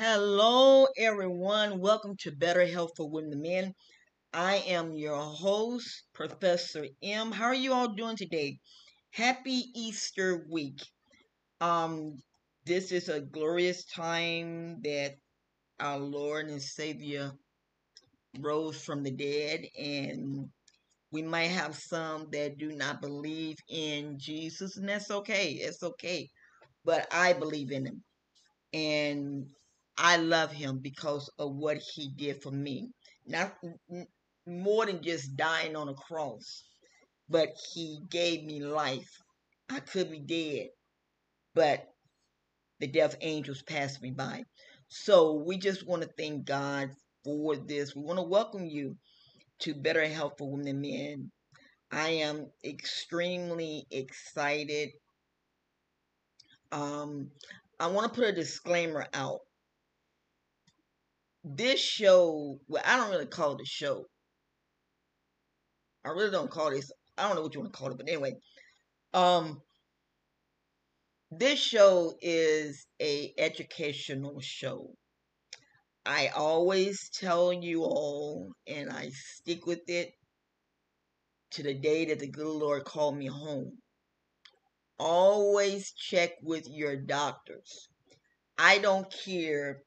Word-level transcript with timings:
Hello, 0.00 0.86
everyone. 0.96 1.80
Welcome 1.80 2.14
to 2.18 2.30
Better 2.30 2.64
Health 2.64 2.92
for 2.96 3.10
Women 3.10 3.32
and 3.32 3.42
Men. 3.42 3.74
I 4.32 4.58
am 4.68 4.94
your 4.94 5.18
host, 5.18 6.04
Professor 6.14 6.86
M. 7.02 7.32
How 7.32 7.46
are 7.46 7.54
you 7.54 7.72
all 7.72 7.88
doing 7.88 8.16
today? 8.16 8.60
Happy 9.10 9.64
Easter 9.74 10.46
week. 10.48 10.80
Um, 11.60 12.22
this 12.64 12.92
is 12.92 13.08
a 13.08 13.18
glorious 13.20 13.86
time 13.86 14.80
that 14.84 15.16
our 15.80 15.98
Lord 15.98 16.48
and 16.48 16.62
Savior 16.62 17.32
rose 18.38 18.80
from 18.80 19.02
the 19.02 19.10
dead, 19.10 19.66
and 19.76 20.48
we 21.10 21.22
might 21.22 21.50
have 21.50 21.74
some 21.74 22.28
that 22.30 22.56
do 22.56 22.70
not 22.70 23.02
believe 23.02 23.56
in 23.68 24.16
Jesus, 24.16 24.76
and 24.76 24.88
that's 24.88 25.10
okay. 25.10 25.54
It's 25.54 25.82
okay. 25.82 26.30
But 26.84 27.08
I 27.12 27.32
believe 27.32 27.72
in 27.72 27.84
him. 27.84 28.04
And 28.72 29.48
I 29.98 30.16
love 30.16 30.52
him 30.52 30.78
because 30.78 31.28
of 31.38 31.56
what 31.56 31.78
he 31.78 32.10
did 32.16 32.40
for 32.40 32.52
me. 32.52 32.90
Not 33.26 33.52
more 34.46 34.86
than 34.86 35.02
just 35.02 35.36
dying 35.36 35.74
on 35.74 35.88
a 35.88 35.94
cross, 35.94 36.62
but 37.28 37.48
he 37.74 38.00
gave 38.08 38.44
me 38.44 38.60
life. 38.60 39.10
I 39.68 39.80
could 39.80 40.10
be 40.10 40.20
dead, 40.20 40.68
but 41.54 41.84
the 42.78 42.86
death 42.86 43.16
angels 43.20 43.62
passed 43.62 44.00
me 44.00 44.12
by. 44.12 44.44
So 44.86 45.32
we 45.32 45.58
just 45.58 45.86
want 45.86 46.02
to 46.02 46.08
thank 46.16 46.46
God 46.46 46.90
for 47.24 47.56
this. 47.56 47.94
We 47.94 48.02
want 48.02 48.18
to 48.18 48.22
welcome 48.22 48.64
you 48.64 48.96
to 49.60 49.74
Better 49.74 50.06
Health 50.06 50.34
for 50.38 50.50
Women 50.50 50.68
and 50.68 50.80
Men. 50.80 51.32
I 51.90 52.08
am 52.08 52.46
extremely 52.64 53.86
excited. 53.90 54.90
Um, 56.70 57.30
I 57.80 57.88
want 57.88 58.12
to 58.12 58.20
put 58.20 58.28
a 58.28 58.32
disclaimer 58.32 59.06
out 59.12 59.40
this 61.56 61.80
show, 61.80 62.58
well, 62.68 62.82
I 62.84 62.96
don't 62.96 63.10
really 63.10 63.26
call 63.26 63.54
it 63.54 63.62
a 63.62 63.66
show. 63.66 64.06
I 66.04 66.10
really 66.10 66.30
don't 66.30 66.50
call 66.50 66.70
this. 66.70 66.90
I 67.16 67.26
don't 67.26 67.36
know 67.36 67.42
what 67.42 67.54
you 67.54 67.60
want 67.60 67.72
to 67.72 67.78
call 67.78 67.90
it, 67.90 67.96
but 67.96 68.08
anyway, 68.08 68.34
um, 69.14 69.60
this 71.30 71.58
show 71.58 72.14
is 72.20 72.86
a 73.00 73.32
educational 73.38 74.40
show. 74.40 74.90
I 76.06 76.28
always 76.28 77.10
tell 77.10 77.52
you 77.52 77.82
all, 77.82 78.52
and 78.66 78.90
I 78.90 79.10
stick 79.10 79.66
with 79.66 79.88
it 79.88 80.12
to 81.52 81.62
the 81.62 81.74
day 81.74 82.06
that 82.06 82.20
the 82.20 82.30
good 82.30 82.46
Lord 82.46 82.84
called 82.84 83.16
me 83.16 83.26
home. 83.26 83.72
Always 84.98 85.92
check 85.92 86.32
with 86.42 86.66
your 86.68 86.96
doctors. 86.96 87.88
I 88.56 88.78
don't 88.78 89.12
care 89.24 89.82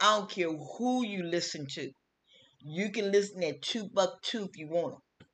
I 0.00 0.18
don't 0.18 0.30
care 0.30 0.50
who 0.52 1.06
you 1.06 1.22
listen 1.22 1.66
to. 1.74 1.90
You 2.60 2.90
can 2.90 3.12
listen 3.12 3.42
at 3.44 3.62
two 3.62 3.88
buck 3.92 4.22
two 4.22 4.44
if 4.44 4.56
you 4.56 4.68
want 4.68 4.94
to. 4.94 5.26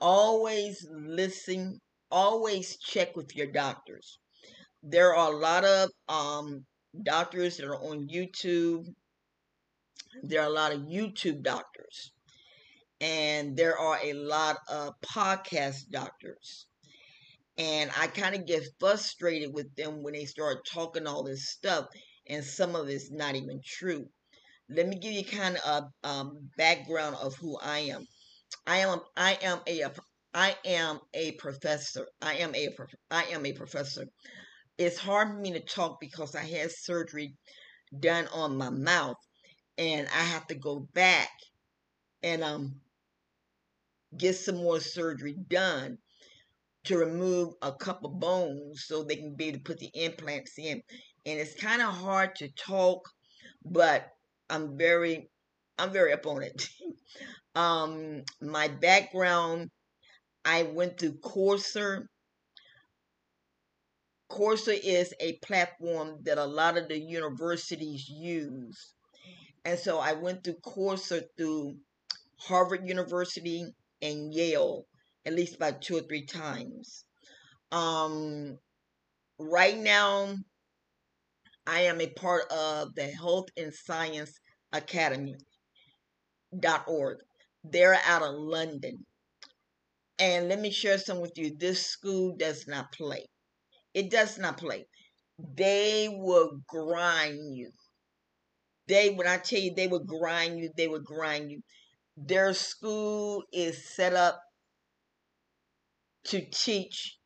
Always 0.00 0.86
listen. 0.90 1.80
Always 2.10 2.76
check 2.78 3.16
with 3.16 3.36
your 3.36 3.46
doctors. 3.46 4.18
There 4.82 5.14
are 5.14 5.32
a 5.32 5.36
lot 5.36 5.64
of 5.64 5.90
um, 6.08 6.64
doctors 7.02 7.56
that 7.56 7.66
are 7.66 7.76
on 7.76 8.08
YouTube. 8.08 8.84
There 10.22 10.40
are 10.42 10.48
a 10.48 10.52
lot 10.52 10.72
of 10.72 10.80
YouTube 10.80 11.42
doctors. 11.42 12.12
And 13.00 13.56
there 13.56 13.78
are 13.78 13.98
a 14.02 14.12
lot 14.12 14.58
of 14.68 14.94
podcast 15.00 15.88
doctors. 15.90 16.66
And 17.58 17.90
I 17.98 18.06
kind 18.06 18.34
of 18.34 18.46
get 18.46 18.64
frustrated 18.78 19.52
with 19.52 19.74
them 19.76 20.02
when 20.02 20.14
they 20.14 20.24
start 20.24 20.66
talking 20.66 21.06
all 21.06 21.22
this 21.22 21.48
stuff 21.48 21.86
and 22.30 22.44
some 22.44 22.76
of 22.76 22.88
it's 22.88 23.10
not 23.10 23.34
even 23.34 23.60
true. 23.64 24.06
Let 24.70 24.88
me 24.88 24.96
give 24.96 25.12
you 25.12 25.24
kind 25.24 25.58
of 25.66 25.84
a 26.04 26.08
um, 26.08 26.50
background 26.56 27.16
of 27.16 27.34
who 27.34 27.58
I 27.58 27.80
am. 27.80 28.06
I 28.66 28.78
am 28.78 29.00
I 29.16 29.38
am 29.42 29.60
a 29.66 29.90
I 30.32 30.56
am 30.64 31.00
a 31.12 31.32
professor. 31.32 32.06
I 32.22 32.36
am 32.36 32.54
a 32.54 32.68
I 33.10 33.24
am 33.24 33.44
a 33.46 33.52
professor. 33.52 34.06
It's 34.78 34.98
hard 34.98 35.28
for 35.28 35.34
me 35.40 35.52
to 35.52 35.60
talk 35.60 36.00
because 36.00 36.36
I 36.36 36.44
had 36.44 36.70
surgery 36.70 37.34
done 37.98 38.28
on 38.32 38.56
my 38.56 38.70
mouth, 38.70 39.16
and 39.76 40.06
I 40.08 40.22
have 40.22 40.46
to 40.48 40.54
go 40.54 40.88
back 40.94 41.30
and 42.22 42.44
um 42.44 42.80
get 44.16 44.36
some 44.36 44.56
more 44.56 44.80
surgery 44.80 45.34
done 45.48 45.98
to 46.84 46.96
remove 46.96 47.54
a 47.62 47.72
couple 47.72 48.10
bones 48.10 48.84
so 48.86 49.02
they 49.02 49.16
can 49.16 49.34
be 49.34 49.46
able 49.48 49.58
to 49.58 49.64
put 49.64 49.78
the 49.78 49.90
implants 49.94 50.58
in 50.58 50.82
and 51.26 51.38
it's 51.38 51.54
kind 51.54 51.82
of 51.82 51.88
hard 51.88 52.34
to 52.36 52.48
talk, 52.54 53.08
but 53.64 54.08
I'm 54.48 54.76
very, 54.76 55.30
I'm 55.78 55.92
very 55.92 56.12
up 56.12 56.26
on 56.26 56.42
it. 56.42 56.68
um, 57.54 58.22
my 58.40 58.68
background, 58.68 59.70
I 60.44 60.64
went 60.64 60.98
through 60.98 61.18
Coursera. 61.20 62.04
Coursera 64.30 64.78
is 64.82 65.12
a 65.20 65.38
platform 65.44 66.18
that 66.22 66.38
a 66.38 66.44
lot 66.44 66.78
of 66.78 66.88
the 66.88 66.98
universities 66.98 68.08
use. 68.08 68.94
And 69.64 69.78
so 69.78 69.98
I 69.98 70.14
went 70.14 70.44
through 70.44 70.60
Coursera 70.64 71.22
through 71.36 71.76
Harvard 72.38 72.88
University 72.88 73.66
and 74.00 74.32
Yale 74.32 74.86
at 75.26 75.34
least 75.34 75.56
about 75.56 75.82
two 75.82 75.96
or 75.96 76.00
three 76.02 76.24
times. 76.24 77.04
Um, 77.72 78.58
right 79.38 79.76
now, 79.76 80.34
I 81.70 81.82
am 81.82 82.00
a 82.00 82.08
part 82.08 82.50
of 82.50 82.96
the 82.96 83.04
Health 83.04 83.46
and 83.56 83.72
Science 83.72 84.32
Academy 84.72 85.36
dot 86.58 86.82
org. 86.88 87.18
They're 87.62 88.00
out 88.04 88.22
of 88.22 88.34
London. 88.34 89.06
And 90.18 90.48
let 90.48 90.58
me 90.58 90.72
share 90.72 90.98
some 90.98 91.20
with 91.20 91.30
you. 91.36 91.56
This 91.56 91.86
school 91.86 92.34
does 92.36 92.66
not 92.66 92.90
play. 92.90 93.24
It 93.94 94.10
does 94.10 94.36
not 94.36 94.58
play. 94.58 94.86
They 95.56 96.08
will 96.10 96.58
grind 96.66 97.56
you. 97.56 97.70
They, 98.88 99.10
when 99.10 99.28
I 99.28 99.38
tell 99.38 99.60
you 99.60 99.72
they 99.72 99.86
will 99.86 100.04
grind 100.04 100.58
you, 100.58 100.70
they 100.76 100.88
will 100.88 101.02
grind 101.02 101.52
you. 101.52 101.60
Their 102.16 102.52
school 102.52 103.44
is 103.52 103.88
set 103.94 104.14
up 104.14 104.42
to 106.24 106.44
teach 106.50 107.16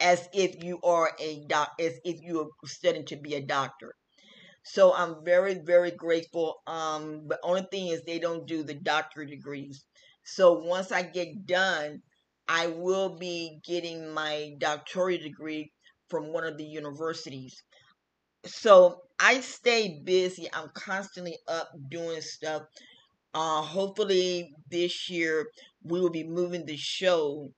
as 0.00 0.28
if 0.32 0.62
you 0.64 0.80
are 0.82 1.12
a 1.20 1.44
doc 1.46 1.72
as 1.80 1.94
if 2.04 2.20
you 2.22 2.40
are 2.42 2.68
studying 2.68 3.06
to 3.06 3.16
be 3.16 3.34
a 3.34 3.40
doctor. 3.42 3.94
So 4.64 4.94
i'm 4.94 5.24
very 5.24 5.54
very 5.54 5.90
grateful 5.90 6.62
um 6.66 7.28
the 7.28 7.38
only 7.42 7.66
thing 7.70 7.88
is 7.88 8.02
they 8.02 8.18
don't 8.18 8.46
do 8.46 8.62
the 8.62 8.74
doctorate 8.74 9.30
degrees. 9.30 9.84
So 10.24 10.52
once 10.60 10.92
i 10.92 11.02
get 11.02 11.46
done 11.46 12.02
i 12.48 12.68
will 12.68 13.18
be 13.18 13.60
getting 13.64 14.12
my 14.14 14.54
doctoral 14.58 15.18
degree 15.18 15.72
from 16.08 16.32
one 16.32 16.44
of 16.44 16.56
the 16.58 16.64
universities. 16.64 17.62
So 18.46 19.02
i 19.18 19.40
stay 19.40 20.00
busy. 20.04 20.48
I'm 20.52 20.70
constantly 20.74 21.38
up 21.48 21.70
doing 21.88 22.20
stuff. 22.20 22.62
Uh 23.34 23.62
hopefully 23.62 24.54
this 24.70 25.10
year 25.10 25.50
we 25.84 26.00
will 26.00 26.10
be 26.10 26.24
moving 26.24 26.66
the 26.66 26.76
show 26.76 27.52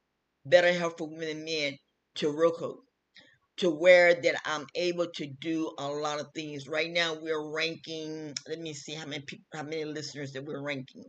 better 0.47 0.73
health 0.73 0.99
for 0.99 1.09
women 1.09 1.29
and 1.31 1.45
men 1.45 1.79
to 2.17 2.31
Roku 2.31 2.75
to 3.59 3.69
where 3.71 4.15
that 4.15 4.41
I'm 4.45 4.67
able 4.75 5.07
to 5.15 5.27
do 5.27 5.73
a 5.79 5.87
lot 5.87 6.21
of 6.21 6.29
things. 6.35 6.67
Right 6.69 6.91
now 6.91 7.15
we're 7.15 7.53
ranking, 7.53 8.35
let 8.49 8.59
me 8.59 8.73
see 8.73 8.95
how 8.95 9.07
many 9.07 9.23
people, 9.23 9.45
how 9.53 9.63
many 9.63 9.85
listeners 9.85 10.33
that 10.33 10.45
we're 10.45 10.63
ranking. 10.63 11.05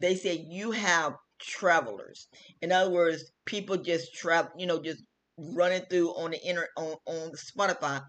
They 0.00 0.14
said 0.14 0.44
you 0.46 0.72
have 0.72 1.14
travelers. 1.40 2.28
In 2.62 2.72
other 2.72 2.90
words, 2.90 3.32
people 3.44 3.76
just 3.76 4.14
travel, 4.14 4.50
you 4.56 4.66
know, 4.66 4.80
just 4.80 5.02
running 5.38 5.82
through 5.90 6.10
on 6.10 6.32
the 6.32 6.42
inner 6.42 6.68
on 6.76 6.96
on 7.06 7.32
Spotify, 7.32 8.02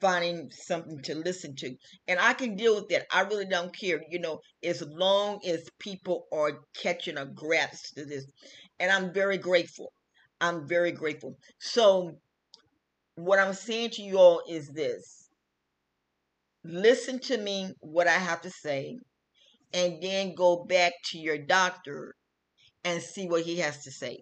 finding 0.00 0.50
something 0.50 1.00
to 1.02 1.14
listen 1.14 1.56
to, 1.56 1.74
and 2.08 2.20
I 2.20 2.34
can 2.34 2.56
deal 2.56 2.74
with 2.74 2.88
that. 2.88 3.06
I 3.10 3.22
really 3.22 3.46
don't 3.46 3.74
care, 3.76 4.02
you 4.10 4.18
know, 4.18 4.40
as 4.62 4.82
long 4.82 5.40
as 5.46 5.68
people 5.78 6.26
are 6.32 6.60
catching 6.74 7.18
a 7.18 7.26
grasp 7.26 7.94
to 7.94 8.04
this, 8.04 8.26
and 8.78 8.90
I'm 8.90 9.12
very 9.12 9.38
grateful. 9.38 9.92
I'm 10.40 10.66
very 10.68 10.92
grateful. 10.92 11.38
So, 11.58 12.18
what 13.14 13.38
I'm 13.38 13.54
saying 13.54 13.90
to 13.90 14.02
you 14.02 14.18
all 14.18 14.42
is 14.48 14.68
this: 14.68 15.28
listen 16.64 17.18
to 17.20 17.38
me, 17.38 17.72
what 17.80 18.06
I 18.06 18.18
have 18.18 18.42
to 18.42 18.50
say, 18.50 18.98
and 19.72 20.02
then 20.02 20.34
go 20.34 20.64
back 20.64 20.92
to 21.06 21.18
your 21.18 21.38
doctor 21.38 22.14
and 22.86 23.02
see 23.02 23.26
what 23.28 23.42
he 23.42 23.58
has 23.58 23.84
to 23.84 23.90
say 23.90 24.18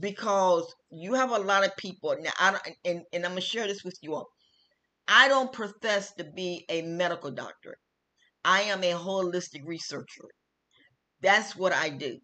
because 0.00 0.74
you 0.90 1.14
have 1.14 1.30
a 1.30 1.38
lot 1.38 1.64
of 1.64 1.76
people 1.76 2.16
now 2.20 2.32
I 2.40 2.50
don't, 2.50 2.68
and, 2.84 3.02
and 3.12 3.24
i'm 3.24 3.32
gonna 3.32 3.40
share 3.40 3.68
this 3.68 3.84
with 3.84 3.98
you 4.02 4.14
all 4.14 4.28
I 5.08 5.28
don't 5.28 5.52
profess 5.52 6.12
to 6.14 6.24
be 6.24 6.64
a 6.68 6.82
medical 6.82 7.30
doctor. 7.30 7.78
I 8.44 8.62
am 8.62 8.82
a 8.82 8.92
holistic 8.92 9.62
researcher. 9.64 10.24
That's 11.20 11.54
what 11.54 11.72
I 11.72 11.90
do. 11.90 12.18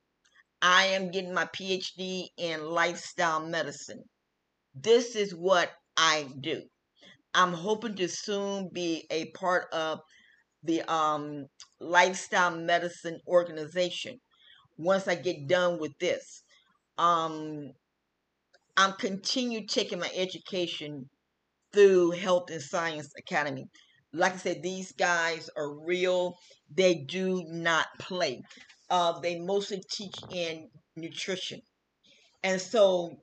I 0.61 0.87
am 0.87 1.11
getting 1.11 1.35
my 1.35 1.47
PhD 1.47 2.27
in 2.37 2.65
lifestyle 2.65 3.47
medicine. 3.47 4.03
This 4.75 5.17
is 5.17 5.35
what 5.35 5.71
I 5.97 6.29
do. 6.41 6.63
I'm 7.35 7.53
hoping 7.53 7.95
to 7.97 8.09
soon 8.09 8.69
be 8.73 9.07
a 9.11 9.31
part 9.31 9.73
of 9.73 10.01
the 10.63 10.83
um, 10.93 11.47
lifestyle 11.81 12.51
medicine 12.51 13.21
organization 13.27 14.21
once 14.77 15.09
I 15.09 15.15
get 15.15 15.47
done 15.49 15.79
with 15.79 15.93
this. 15.99 16.43
Um, 16.99 17.73
I'm 18.77 18.93
continue 18.95 19.67
taking 19.67 19.99
my 19.99 20.11
education 20.15 21.09
through 21.73 22.13
Health 22.13 22.51
and 22.51 22.63
Science 22.63 23.11
Academy. 23.19 23.67
Like 24.13 24.35
I 24.35 24.39
said, 24.39 24.63
these 24.63 24.93
guys 24.93 25.51
are 25.57 25.73
real. 25.87 26.37
They 26.71 26.95
do 26.97 27.45
not 27.49 27.87
play. 27.99 28.43
Uh, 28.91 29.21
they 29.21 29.41
mostly 29.41 29.83
teach 29.91 30.17
in 30.31 30.71
nutrition. 30.97 31.61
And 32.45 32.61
so 32.61 33.19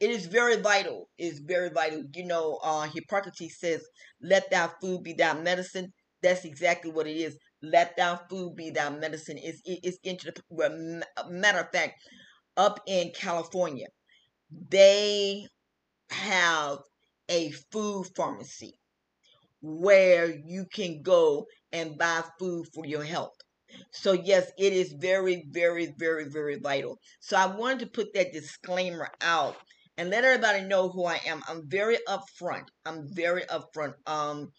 it 0.00 0.10
is 0.10 0.26
very 0.26 0.56
vital. 0.56 1.08
It's 1.18 1.38
very 1.38 1.70
vital. 1.70 2.04
You 2.14 2.26
know, 2.26 2.58
uh, 2.62 2.82
Hippocrates 2.88 3.58
says, 3.58 3.84
let 4.20 4.50
thy 4.50 4.68
food 4.80 5.02
be 5.02 5.12
thy 5.14 5.34
medicine. 5.34 5.92
That's 6.22 6.44
exactly 6.44 6.90
what 6.90 7.06
it 7.06 7.16
is. 7.16 7.36
Let 7.72 7.96
thy 7.96 8.18
food 8.28 8.56
be 8.56 8.70
thy 8.70 8.90
medicine. 8.90 9.38
It's, 9.38 9.60
it's 9.64 9.98
into 10.02 10.32
the 10.50 11.04
matter 11.28 11.60
of 11.60 11.70
fact, 11.72 11.94
up 12.56 12.80
in 12.86 13.10
California, 13.14 13.86
they 14.70 15.46
have 16.10 16.78
a 17.28 17.50
food 17.72 18.06
pharmacy 18.16 18.78
where 19.60 20.26
you 20.46 20.66
can 20.72 21.02
go 21.02 21.46
and 21.72 21.98
buy 21.98 22.22
food 22.38 22.66
for 22.74 22.84
your 22.86 23.02
health. 23.02 23.34
So, 23.92 24.12
yes, 24.12 24.50
it 24.58 24.72
is 24.72 24.94
very, 25.00 25.46
very, 25.50 25.92
very, 25.98 26.26
very 26.28 26.58
vital. 26.60 26.98
So, 27.20 27.36
I 27.36 27.46
wanted 27.46 27.80
to 27.80 27.86
put 27.86 28.14
that 28.14 28.32
disclaimer 28.32 29.08
out 29.20 29.56
and 29.96 30.10
let 30.10 30.24
everybody 30.24 30.62
know 30.62 30.88
who 30.90 31.06
I 31.06 31.18
am. 31.26 31.42
I'm 31.48 31.62
very 31.68 31.98
upfront. 32.08 32.66
I'm 32.84 33.08
very 33.12 33.42
upfront. 33.42 33.94
Um, 34.06 34.50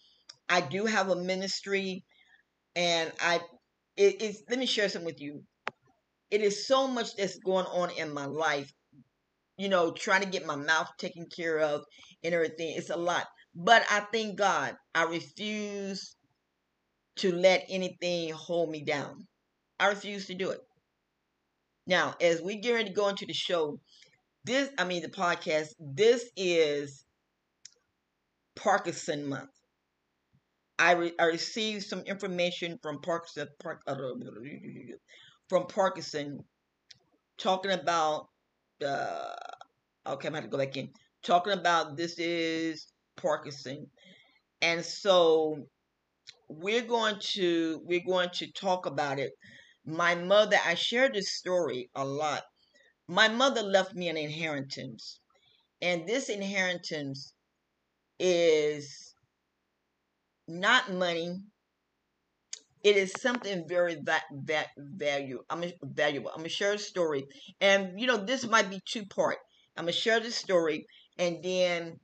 I 0.48 0.60
do 0.60 0.86
have 0.86 1.08
a 1.10 1.16
ministry, 1.16 2.04
and 2.76 3.10
I 3.20 3.40
it 3.96 4.22
is. 4.22 4.42
Let 4.48 4.58
me 4.58 4.66
share 4.66 4.88
something 4.88 5.06
with 5.06 5.20
you. 5.20 5.42
It 6.30 6.42
is 6.42 6.66
so 6.66 6.86
much 6.86 7.16
that's 7.16 7.38
going 7.38 7.66
on 7.66 7.90
in 7.98 8.12
my 8.12 8.26
life. 8.26 8.70
You 9.56 9.70
know, 9.70 9.90
trying 9.90 10.20
to 10.20 10.28
get 10.28 10.46
my 10.46 10.56
mouth 10.56 10.88
taken 10.98 11.26
care 11.34 11.58
of 11.58 11.82
and 12.22 12.34
everything. 12.34 12.74
It's 12.76 12.90
a 12.90 12.96
lot. 12.96 13.26
But 13.54 13.84
I 13.90 14.00
thank 14.12 14.36
God. 14.36 14.76
I 14.94 15.04
refuse 15.04 16.14
to 17.16 17.32
let 17.32 17.64
anything 17.70 18.32
hold 18.34 18.70
me 18.70 18.84
down. 18.84 19.26
I 19.80 19.88
refuse 19.88 20.26
to 20.26 20.34
do 20.34 20.50
it. 20.50 20.60
Now, 21.86 22.14
as 22.20 22.42
we 22.42 22.56
get 22.56 22.72
ready 22.72 22.88
to 22.90 22.94
go 22.94 23.08
into 23.08 23.24
the 23.24 23.32
show, 23.32 23.80
this, 24.44 24.68
I 24.78 24.84
mean, 24.84 25.00
the 25.00 25.08
podcast, 25.08 25.68
this 25.78 26.28
is 26.36 27.04
Parkinson 28.56 29.26
Month. 29.26 29.55
I, 30.78 30.92
re- 30.92 31.14
I 31.18 31.24
received 31.24 31.84
some 31.86 32.00
information 32.00 32.78
from 32.82 33.00
Parkinson, 33.00 33.48
Park, 33.62 33.82
uh, 33.86 33.96
from 35.48 35.66
Parkinson 35.66 36.44
talking 37.38 37.72
about, 37.72 38.28
uh, 38.84 39.34
okay, 40.06 40.28
I'm 40.28 40.34
going 40.34 40.44
to 40.44 40.50
go 40.50 40.58
back 40.58 40.76
in, 40.76 40.90
talking 41.22 41.52
about 41.52 41.96
this 41.96 42.18
is 42.18 42.86
Parkinson. 43.16 43.86
And 44.62 44.84
so 44.84 45.66
we're 46.48 46.82
going 46.82 47.16
to 47.20 47.80
we're 47.84 48.04
going 48.06 48.30
to 48.34 48.50
talk 48.52 48.86
about 48.86 49.18
it. 49.18 49.32
My 49.84 50.14
mother, 50.14 50.56
I 50.64 50.74
share 50.74 51.08
this 51.08 51.32
story 51.32 51.90
a 51.94 52.04
lot. 52.04 52.42
My 53.08 53.28
mother 53.28 53.62
left 53.62 53.94
me 53.94 54.08
an 54.08 54.16
inheritance, 54.16 55.20
and 55.80 56.08
this 56.08 56.28
inheritance 56.28 57.32
is 58.18 59.14
not 60.48 60.92
money. 60.92 61.36
It 62.82 62.96
is 62.96 63.12
something 63.20 63.66
very 63.68 63.96
that 64.04 64.24
that 64.44 64.68
value. 64.78 65.42
I'm 65.50 65.64
valuable. 65.82 66.30
I'm 66.30 66.38
gonna 66.38 66.48
share 66.48 66.74
a 66.74 66.78
story, 66.78 67.24
and 67.60 68.00
you 68.00 68.06
know 68.06 68.16
this 68.16 68.46
might 68.46 68.70
be 68.70 68.80
two 68.86 69.04
part. 69.06 69.38
I'm 69.76 69.84
gonna 69.84 69.92
share 69.92 70.20
the 70.20 70.30
story, 70.30 70.86
and 71.18 71.42
then 71.42 71.98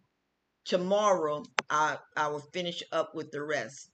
tomorrow 0.64 1.44
I 1.70 1.98
I 2.16 2.28
will 2.28 2.44
finish 2.52 2.82
up 2.92 3.14
with 3.14 3.30
the 3.30 3.42
rest 3.42 3.92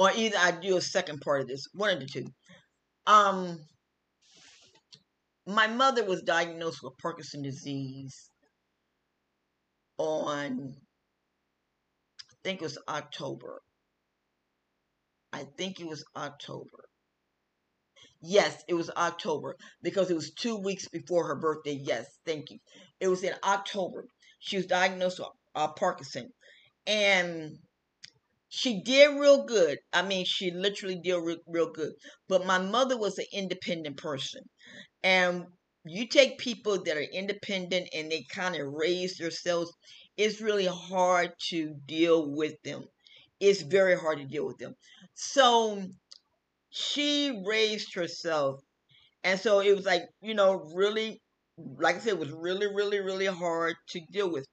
or 0.00 0.10
either 0.16 0.38
I 0.38 0.52
do 0.52 0.78
a 0.78 0.80
second 0.80 1.20
part 1.20 1.42
of 1.42 1.46
this, 1.46 1.66
one 1.74 1.90
of 1.90 2.00
the 2.00 2.06
two. 2.06 2.24
Um, 3.06 3.58
my 5.46 5.66
mother 5.66 6.06
was 6.06 6.22
diagnosed 6.22 6.82
with 6.82 6.96
Parkinson 7.02 7.42
disease 7.42 8.30
on, 9.98 10.72
think 12.44 12.60
it 12.60 12.64
was 12.64 12.78
October. 12.88 13.60
I 15.32 15.44
think 15.56 15.80
it 15.80 15.86
was 15.86 16.04
October. 16.16 16.88
Yes, 18.22 18.62
it 18.68 18.74
was 18.74 18.90
October 18.90 19.56
because 19.82 20.10
it 20.10 20.14
was 20.14 20.32
two 20.32 20.56
weeks 20.56 20.88
before 20.88 21.26
her 21.26 21.36
birthday. 21.36 21.78
Yes, 21.82 22.06
thank 22.26 22.50
you. 22.50 22.58
It 23.00 23.08
was 23.08 23.22
in 23.24 23.34
October. 23.44 24.06
She 24.40 24.56
was 24.56 24.66
diagnosed 24.66 25.18
with 25.18 25.28
uh, 25.54 25.72
Parkinson. 25.72 26.30
And 26.86 27.58
she 28.48 28.82
did 28.82 29.18
real 29.18 29.44
good. 29.44 29.78
I 29.92 30.02
mean, 30.02 30.24
she 30.26 30.50
literally 30.50 31.00
did 31.02 31.16
real, 31.16 31.38
real 31.46 31.70
good. 31.70 31.92
But 32.28 32.46
my 32.46 32.58
mother 32.58 32.98
was 32.98 33.18
an 33.18 33.26
independent 33.32 33.96
person. 33.96 34.42
And 35.02 35.46
you 35.86 36.06
take 36.08 36.38
people 36.38 36.82
that 36.82 36.96
are 36.96 37.00
independent 37.00 37.88
and 37.94 38.10
they 38.10 38.24
kind 38.30 38.54
of 38.56 38.72
raise 38.72 39.16
themselves, 39.16 39.72
it's 40.20 40.40
really 40.40 40.66
hard 40.66 41.32
to 41.48 41.74
deal 41.86 42.30
with 42.30 42.54
them. 42.62 42.84
It's 43.40 43.62
very 43.62 43.96
hard 43.98 44.18
to 44.18 44.26
deal 44.26 44.46
with 44.46 44.58
them. 44.58 44.74
So 45.14 45.82
she 46.70 47.42
raised 47.46 47.94
herself. 47.94 48.60
And 49.24 49.40
so 49.40 49.60
it 49.60 49.74
was 49.76 49.86
like, 49.86 50.02
you 50.22 50.34
know, 50.34 50.70
really, 50.74 51.22
like 51.56 51.96
I 51.96 51.98
said, 52.00 52.08
it 52.14 52.18
was 52.18 52.32
really, 52.32 52.66
really, 52.66 53.00
really 53.00 53.26
hard 53.26 53.76
to 53.90 54.00
deal 54.12 54.30
with. 54.30 54.46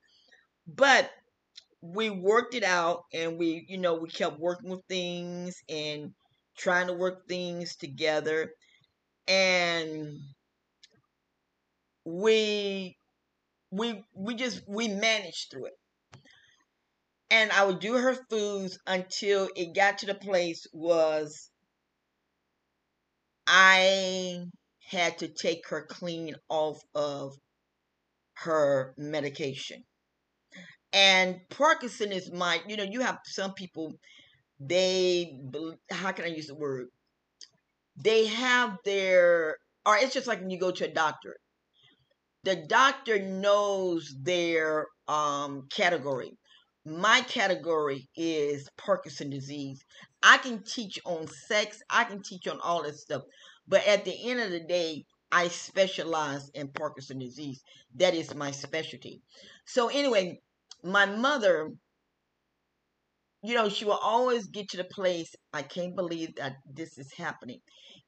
But 0.67 1.11
we 1.81 2.09
worked 2.09 2.55
it 2.55 2.63
out 2.63 3.03
and 3.13 3.37
we, 3.37 3.65
you 3.69 3.77
know, 3.77 3.95
we 3.95 4.09
kept 4.09 4.39
working 4.39 4.71
with 4.71 4.85
things 4.89 5.55
and 5.69 6.13
trying 6.57 6.87
to 6.87 6.93
work 6.93 7.27
things 7.27 7.75
together. 7.75 8.51
And 9.27 10.19
we 12.05 12.97
we 13.71 14.03
we 14.13 14.35
just 14.35 14.61
we 14.67 14.87
managed 14.87 15.51
through 15.51 15.67
it. 15.67 15.77
And 17.29 17.51
I 17.51 17.65
would 17.65 17.79
do 17.79 17.93
her 17.93 18.15
foods 18.29 18.79
until 18.87 19.49
it 19.55 19.75
got 19.75 19.97
to 19.99 20.05
the 20.05 20.15
place 20.15 20.65
was 20.71 21.49
I 23.45 24.45
had 24.89 25.17
to 25.19 25.27
take 25.27 25.67
her 25.69 25.85
clean 25.89 26.35
off 26.49 26.81
of 26.95 27.33
her 28.35 28.93
medication. 28.97 29.83
And 30.93 31.39
Parkinson 31.49 32.11
is 32.11 32.31
my, 32.31 32.61
you 32.67 32.77
know, 32.77 32.83
you 32.83 33.01
have 33.01 33.19
some 33.25 33.53
people, 33.53 33.93
they, 34.59 35.37
how 35.91 36.11
can 36.13 36.25
I 36.25 36.29
use 36.29 36.47
the 36.47 36.55
word? 36.55 36.87
They 37.97 38.27
have 38.27 38.77
their, 38.85 39.57
or 39.85 39.97
it's 39.97 40.13
just 40.13 40.27
like 40.27 40.39
when 40.39 40.49
you 40.49 40.59
go 40.59 40.71
to 40.71 40.85
a 40.85 40.93
doctor. 40.93 41.35
The 42.47 42.55
doctor 42.55 43.19
knows 43.19 44.15
their 44.21 44.87
um, 45.09 45.67
category. 45.69 46.31
My 46.85 47.19
category 47.19 48.07
is 48.15 48.69
Parkinson 48.77 49.29
disease. 49.29 49.83
I 50.23 50.37
can 50.37 50.63
teach 50.63 50.97
on 51.03 51.27
sex, 51.27 51.81
I 51.89 52.05
can 52.05 52.23
teach 52.23 52.47
on 52.47 52.61
all 52.61 52.83
this 52.83 53.01
stuff. 53.01 53.23
But 53.67 53.85
at 53.85 54.05
the 54.05 54.31
end 54.31 54.39
of 54.39 54.51
the 54.51 54.61
day, 54.61 55.03
I 55.29 55.49
specialize 55.49 56.47
in 56.53 56.69
Parkinson 56.69 57.19
disease. 57.19 57.61
That 57.95 58.13
is 58.13 58.33
my 58.33 58.51
specialty. 58.51 59.21
So 59.65 59.89
anyway, 59.89 60.39
my 60.85 61.05
mother, 61.05 61.71
you 63.43 63.55
know, 63.55 63.67
she 63.67 63.83
will 63.83 63.99
always 64.01 64.47
get 64.47 64.69
to 64.69 64.77
the 64.77 64.85
place, 64.85 65.35
I 65.51 65.63
can't 65.63 65.97
believe 65.97 66.35
that 66.37 66.55
this 66.65 66.97
is 66.97 67.11
happening. 67.11 67.59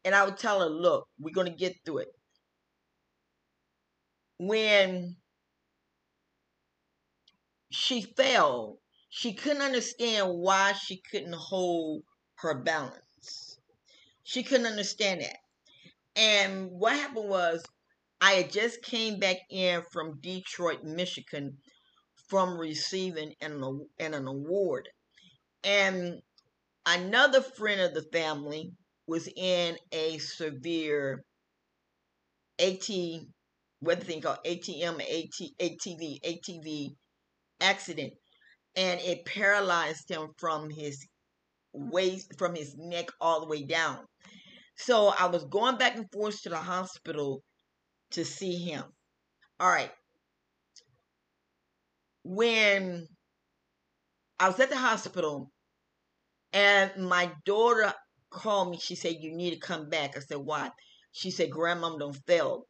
And 0.06 0.16
I 0.16 0.24
would 0.24 0.38
tell 0.38 0.62
her, 0.62 0.70
look, 0.70 1.10
we're 1.20 1.36
going 1.36 1.52
to 1.52 1.54
get 1.66 1.76
through 1.84 1.98
it. 1.98 2.08
When 4.40 5.18
she 7.72 8.02
fell, 8.02 8.80
she 9.10 9.34
couldn't 9.34 9.62
understand 9.62 10.34
why 10.34 10.74
she 10.74 10.98
couldn't 10.98 11.34
hold 11.34 12.04
her 12.36 12.56
balance. 12.56 13.60
She 14.24 14.44
couldn't 14.44 14.68
understand 14.68 15.22
that. 15.22 15.38
And 16.16 16.72
what 16.72 16.94
happened 16.94 17.30
was, 17.30 17.64
I 18.22 18.34
had 18.34 18.52
just 18.52 18.82
came 18.82 19.20
back 19.20 19.38
in 19.50 19.84
from 19.92 20.20
Detroit, 20.20 20.84
Michigan 20.84 21.58
from 22.30 22.58
receiving 22.58 23.34
an, 23.42 23.64
an, 23.64 24.14
an 24.14 24.28
award. 24.28 24.90
And 25.64 26.22
another 26.86 27.42
friend 27.42 27.82
of 27.82 27.94
the 27.94 28.04
family 28.12 28.72
was 29.08 29.28
in 29.36 29.78
a 29.92 30.18
severe 30.20 31.24
AT, 32.60 32.90
what 33.80 34.04
thing 34.04 34.22
called 34.22 34.40
ATM, 34.46 35.00
AT, 35.00 35.50
ATV, 35.62 36.20
ATV 36.26 36.90
accident, 37.62 38.14
and 38.76 39.00
it 39.02 39.26
paralyzed 39.26 40.10
him 40.10 40.30
from 40.38 40.70
his 40.70 41.06
waist, 41.74 42.38
from 42.38 42.56
his 42.56 42.76
neck 42.78 43.10
all 43.22 43.42
the 43.42 43.48
way 43.48 43.64
down. 43.64 44.06
So 44.78 45.08
I 45.08 45.28
was 45.28 45.44
going 45.46 45.78
back 45.78 45.96
and 45.96 46.12
forth 46.12 46.42
to 46.44 46.50
the 46.50 46.58
hospital 46.58 47.44
to 48.12 48.26
see 48.26 48.56
him. 48.56 48.84
All 49.60 49.70
right. 49.70 49.92
When 52.24 53.08
I 54.40 54.48
was 54.48 54.60
at 54.60 54.70
the 54.70 54.78
hospital 54.78 55.52
and 56.54 56.92
my 56.98 57.32
daughter 57.46 57.94
called 58.30 58.72
me, 58.72 58.78
she 58.78 58.96
said, 58.96 59.18
You 59.20 59.36
need 59.36 59.52
to 59.52 59.60
come 59.60 59.90
back. 59.90 60.16
I 60.16 60.22
said, 60.22 60.38
Why? 60.38 60.70
She 61.12 61.32
said, 61.32 61.50
Grandmom 61.50 62.00
don't 62.00 62.18
fail. 62.26 62.66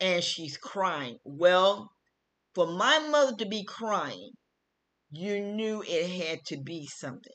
And 0.00 0.24
she's 0.24 0.56
crying. 0.56 1.18
Well, 1.24 1.90
for 2.54 2.66
my 2.66 2.98
mother 3.10 3.36
to 3.36 3.46
be 3.46 3.64
crying, 3.64 4.30
you 5.12 5.40
knew 5.40 5.82
it 5.86 6.08
had 6.08 6.40
to 6.46 6.58
be 6.58 6.86
something. 6.86 7.32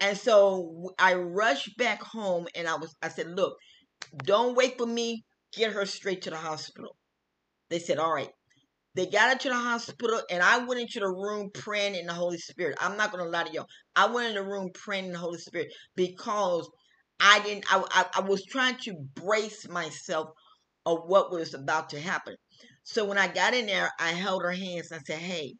And 0.00 0.18
so 0.18 0.90
I 0.98 1.14
rushed 1.14 1.76
back 1.78 2.02
home 2.02 2.46
and 2.54 2.68
I 2.68 2.74
was 2.76 2.94
I 3.02 3.08
said, 3.08 3.28
look, 3.28 3.56
don't 4.24 4.56
wait 4.56 4.76
for 4.78 4.86
me, 4.86 5.24
get 5.52 5.72
her 5.72 5.86
straight 5.86 6.22
to 6.22 6.30
the 6.30 6.36
hospital. 6.36 6.96
They 7.70 7.78
said, 7.78 7.98
all 7.98 8.12
right. 8.12 8.30
They 8.94 9.06
got 9.06 9.32
her 9.32 9.38
to 9.38 9.48
the 9.48 9.54
hospital, 9.54 10.20
and 10.30 10.42
I 10.42 10.58
went 10.58 10.80
into 10.80 11.00
the 11.00 11.08
room 11.08 11.50
praying 11.54 11.94
in 11.94 12.06
the 12.06 12.12
Holy 12.12 12.36
Spirit. 12.36 12.76
I'm 12.78 12.98
not 12.98 13.10
gonna 13.10 13.24
lie 13.24 13.44
to 13.44 13.52
y'all. 13.52 13.66
I 13.96 14.06
went 14.06 14.28
in 14.28 14.34
the 14.34 14.42
room 14.42 14.68
praying 14.74 15.06
in 15.06 15.12
the 15.12 15.18
Holy 15.18 15.38
Spirit 15.38 15.72
because 15.96 16.68
I 17.18 17.40
didn't. 17.40 17.64
I, 17.72 17.82
I, 17.90 18.06
I 18.16 18.20
was 18.20 18.44
trying 18.44 18.76
to 18.82 18.94
brace 19.14 19.66
myself 19.66 20.28
of 20.86 21.00
what 21.06 21.30
was 21.30 21.54
about 21.54 21.90
to 21.90 22.00
happen. 22.00 22.36
So 22.84 23.04
when 23.04 23.18
I 23.18 23.28
got 23.28 23.54
in 23.54 23.66
there, 23.66 23.90
I 23.98 24.10
held 24.10 24.42
her 24.42 24.52
hands. 24.52 24.92
I 24.92 24.98
said, 24.98 25.18
"Hey," 25.18 25.54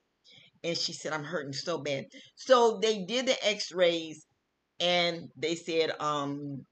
and 0.64 0.76
she 0.76 0.92
said, 0.92 1.12
"I'm 1.12 1.24
hurting 1.24 1.52
so 1.52 1.78
bad." 1.78 2.06
So 2.36 2.78
they 2.82 3.04
did 3.04 3.26
the 3.26 3.46
X-rays, 3.46 4.26
and 4.80 5.28
they 5.36 5.54
said, 5.54 5.92
"Um, 6.00 6.66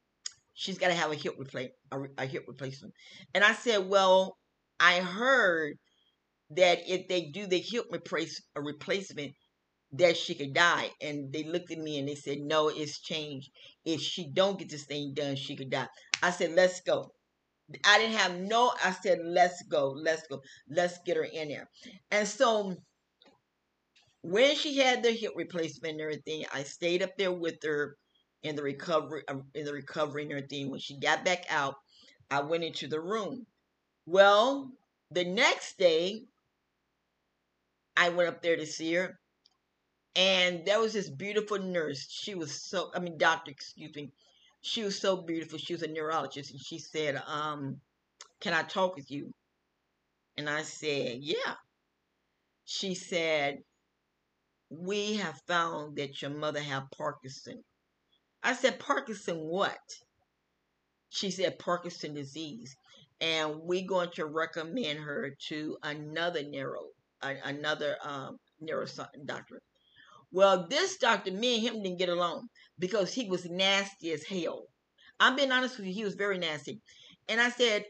she's 0.55 0.79
got 0.79 0.89
to 0.89 0.95
have 0.95 1.13
a 1.13 1.15
hip 1.15 1.35
replace 1.39 1.71
a, 1.93 2.01
a 2.19 2.27
hip 2.27 2.45
replacement." 2.49 2.95
And 3.35 3.45
I 3.45 3.53
said, 3.53 3.89
"Well, 3.89 4.37
I 4.81 5.01
heard 5.01 5.77
that 6.51 6.81
if 6.87 7.09
they 7.09 7.27
do 7.27 7.47
the 7.47 7.61
hip 7.61 7.87
replace 7.93 8.43
a 8.57 8.63
replacement, 8.63 9.35
that 9.93 10.17
she 10.17 10.35
could 10.35 10.55
die. 10.55 10.91
And 11.01 11.33
they 11.33 11.45
looked 11.45 11.71
at 11.71 11.79
me 11.79 11.99
and 11.99 12.09
they 12.09 12.15
said, 12.15 12.39
no, 12.39 12.69
it's 12.69 13.01
changed. 13.01 13.51
If 13.85 14.01
she 14.01 14.31
don't 14.33 14.59
get 14.59 14.71
this 14.71 14.85
thing 14.85 15.15
done, 15.15 15.37
she 15.37 15.57
could 15.57 15.71
die. 15.71 15.89
I 16.23 16.31
said, 16.31 16.53
let's 16.53 16.81
go. 16.81 17.13
I 17.85 17.99
didn't 17.99 18.17
have 18.17 18.39
no, 18.39 18.73
I 18.85 18.93
said, 18.93 19.21
let's 19.25 19.63
go, 19.65 19.91
let's 19.91 20.27
go, 20.29 20.43
let's 20.69 20.99
get 21.05 21.17
her 21.17 21.25
in 21.25 21.49
there. 21.49 21.69
And 22.11 22.27
so 22.27 22.77
when 24.23 24.55
she 24.57 24.79
had 24.79 25.03
the 25.03 25.13
hip 25.13 25.33
replacement 25.37 25.93
and 25.93 26.01
everything, 26.01 26.45
I 26.53 26.63
stayed 26.65 27.03
up 27.03 27.17
there 27.17 27.33
with 27.33 27.63
her 27.65 27.97
in 28.43 28.57
the 28.57 28.63
recovery, 28.63 29.23
um, 29.29 29.45
in 29.55 29.65
the 29.65 29.73
recovery 29.73 30.23
and 30.25 30.33
everything. 30.33 30.71
When 30.71 30.81
she 30.81 30.99
got 30.99 31.25
back 31.25 31.45
out, 31.51 31.75
I 32.31 32.41
went 32.43 32.65
into 32.65 32.87
the 32.89 33.01
room. 33.01 33.47
Well, 34.07 34.73
the 35.11 35.25
next 35.25 35.79
day, 35.79 36.27
I 37.97 38.09
went 38.09 38.29
up 38.29 38.43
there 38.43 38.57
to 38.57 38.67
see 38.67 38.95
her 38.95 39.21
and 40.17 40.65
there 40.67 40.81
was 40.81 40.93
this 40.93 41.09
beautiful 41.11 41.59
nurse. 41.59 42.07
She 42.11 42.35
was 42.35 42.53
so, 42.63 42.91
I 42.95 42.99
mean, 42.99 43.19
doctor, 43.19 43.51
excuse 43.51 43.95
me. 43.95 44.13
She 44.63 44.83
was 44.83 44.99
so 44.99 45.17
beautiful. 45.17 45.59
She 45.59 45.73
was 45.73 45.83
a 45.83 45.89
neurologist. 45.89 46.51
And 46.51 46.61
she 46.61 46.79
said, 46.79 47.21
um, 47.27 47.81
Can 48.41 48.53
I 48.53 48.63
talk 48.63 48.97
with 48.97 49.11
you? 49.11 49.33
And 50.37 50.49
I 50.49 50.63
said, 50.63 51.19
Yeah. 51.21 51.55
She 52.65 52.95
said, 52.95 53.59
We 54.69 55.17
have 55.17 55.41
found 55.47 55.97
that 55.97 56.21
your 56.23 56.31
mother 56.31 56.61
have 56.61 56.85
Parkinson. 56.97 57.63
I 58.43 58.55
said, 58.55 58.79
Parkinson 58.79 59.39
what? 59.39 59.79
She 61.11 61.31
said, 61.31 61.59
Parkinson 61.59 62.15
disease. 62.15 62.75
And 63.21 63.61
we're 63.63 63.87
going 63.87 64.11
to 64.13 64.27
recommend 64.27 65.01
her 65.01 65.37
to 65.49 65.77
another 65.83 66.43
neuro, 66.43 66.85
another 67.21 67.97
um, 68.03 68.39
neuroscience 68.63 69.27
doctor. 69.27 69.61
Well, 70.33 70.67
this 70.69 70.97
doctor, 70.97 71.33
me 71.33 71.55
and 71.57 71.63
him 71.77 71.83
didn't 71.83 71.99
get 71.99 72.09
along 72.09 72.49
because 72.79 73.13
he 73.13 73.29
was 73.29 73.47
nasty 73.47 74.13
as 74.13 74.25
hell. 74.25 74.67
I'm 75.19 75.37
being 75.37 75.53
honest 75.53 75.77
with 75.77 75.87
you, 75.87 75.93
he 75.93 76.05
was 76.05 76.15
very 76.15 76.39
nasty. 76.39 76.81
And 77.29 77.41
I 77.41 77.51
said, 77.51 77.85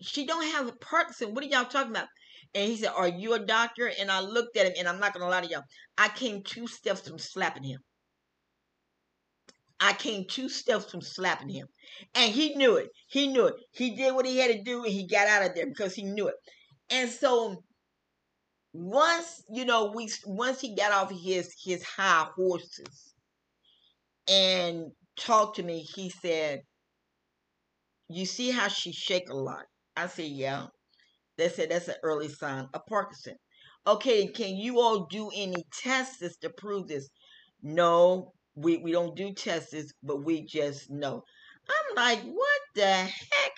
She 0.00 0.26
don't 0.26 0.46
have 0.52 0.68
a 0.68 0.72
Parkinson. 0.72 1.34
What 1.34 1.44
are 1.44 1.48
y'all 1.48 1.64
talking 1.64 1.90
about? 1.90 2.08
And 2.54 2.70
he 2.70 2.76
said, 2.76 2.92
Are 2.94 3.08
you 3.08 3.34
a 3.34 3.38
doctor? 3.38 3.92
And 3.98 4.10
I 4.10 4.20
looked 4.20 4.56
at 4.56 4.66
him, 4.66 4.74
and 4.78 4.88
I'm 4.88 5.00
not 5.00 5.12
gonna 5.12 5.28
lie 5.28 5.42
to 5.42 5.48
y'all. 5.48 5.64
I 5.98 6.08
came 6.08 6.42
two 6.42 6.66
steps 6.66 7.08
from 7.08 7.18
slapping 7.18 7.64
him. 7.64 7.80
I 9.80 9.94
came 9.94 10.26
two 10.26 10.48
steps 10.48 10.90
from 10.90 11.00
slapping 11.00 11.48
him. 11.48 11.66
And 12.14 12.32
he 12.32 12.54
knew 12.54 12.76
it. 12.76 12.90
He 13.08 13.28
knew 13.28 13.46
it. 13.46 13.54
He 13.72 13.96
did 13.96 14.14
what 14.14 14.26
he 14.26 14.36
had 14.38 14.52
to 14.52 14.62
do 14.62 14.84
and 14.84 14.92
he 14.92 15.06
got 15.06 15.26
out 15.26 15.48
of 15.48 15.54
there 15.54 15.66
because 15.66 15.94
he 15.94 16.02
knew 16.02 16.28
it. 16.28 16.34
And 16.90 17.10
so 17.10 17.64
once 18.72 19.42
you 19.50 19.64
know 19.64 19.92
we 19.94 20.08
once 20.26 20.60
he 20.60 20.74
got 20.76 20.92
off 20.92 21.10
his 21.10 21.52
his 21.64 21.82
high 21.82 22.26
horses 22.36 23.14
and 24.28 24.92
talked 25.16 25.56
to 25.56 25.62
me 25.62 25.80
he 25.80 26.08
said 26.08 26.60
you 28.08 28.26
see 28.26 28.50
how 28.50 28.68
she 28.68 28.92
shake 28.92 29.28
a 29.30 29.36
lot? 29.36 29.64
I 29.96 30.06
said 30.08 30.26
yeah. 30.26 30.66
They 31.38 31.48
said 31.48 31.70
that's 31.70 31.88
an 31.88 31.96
early 32.02 32.28
sign 32.28 32.68
of 32.72 32.86
parkinson. 32.86 33.36
Okay 33.86 34.28
can 34.28 34.56
you 34.56 34.78
all 34.80 35.06
do 35.06 35.30
any 35.34 35.64
tests 35.82 36.36
to 36.36 36.50
prove 36.50 36.86
this? 36.88 37.08
No 37.62 38.32
we, 38.54 38.76
we 38.78 38.92
don't 38.92 39.16
do 39.16 39.32
tests 39.32 39.92
but 40.02 40.24
we 40.24 40.44
just 40.46 40.90
know. 40.90 41.24
I'm 41.68 41.96
like 41.96 42.22
what 42.22 42.60
the 42.76 42.86
heck? 42.86 43.52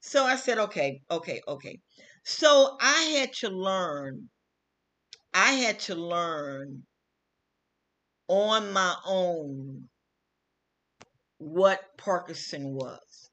So 0.00 0.24
i 0.24 0.36
said 0.36 0.58
okay 0.58 1.02
okay 1.10 1.42
okay. 1.46 1.78
So 2.24 2.78
i 2.80 3.02
had 3.18 3.32
to 3.40 3.50
learn 3.50 4.30
I 5.36 5.52
had 5.52 5.78
to 5.80 5.94
learn 5.94 6.84
on 8.26 8.72
my 8.72 8.96
own 9.04 9.88
what 11.38 11.96
Parkinson 11.98 12.74
was. 12.74 13.30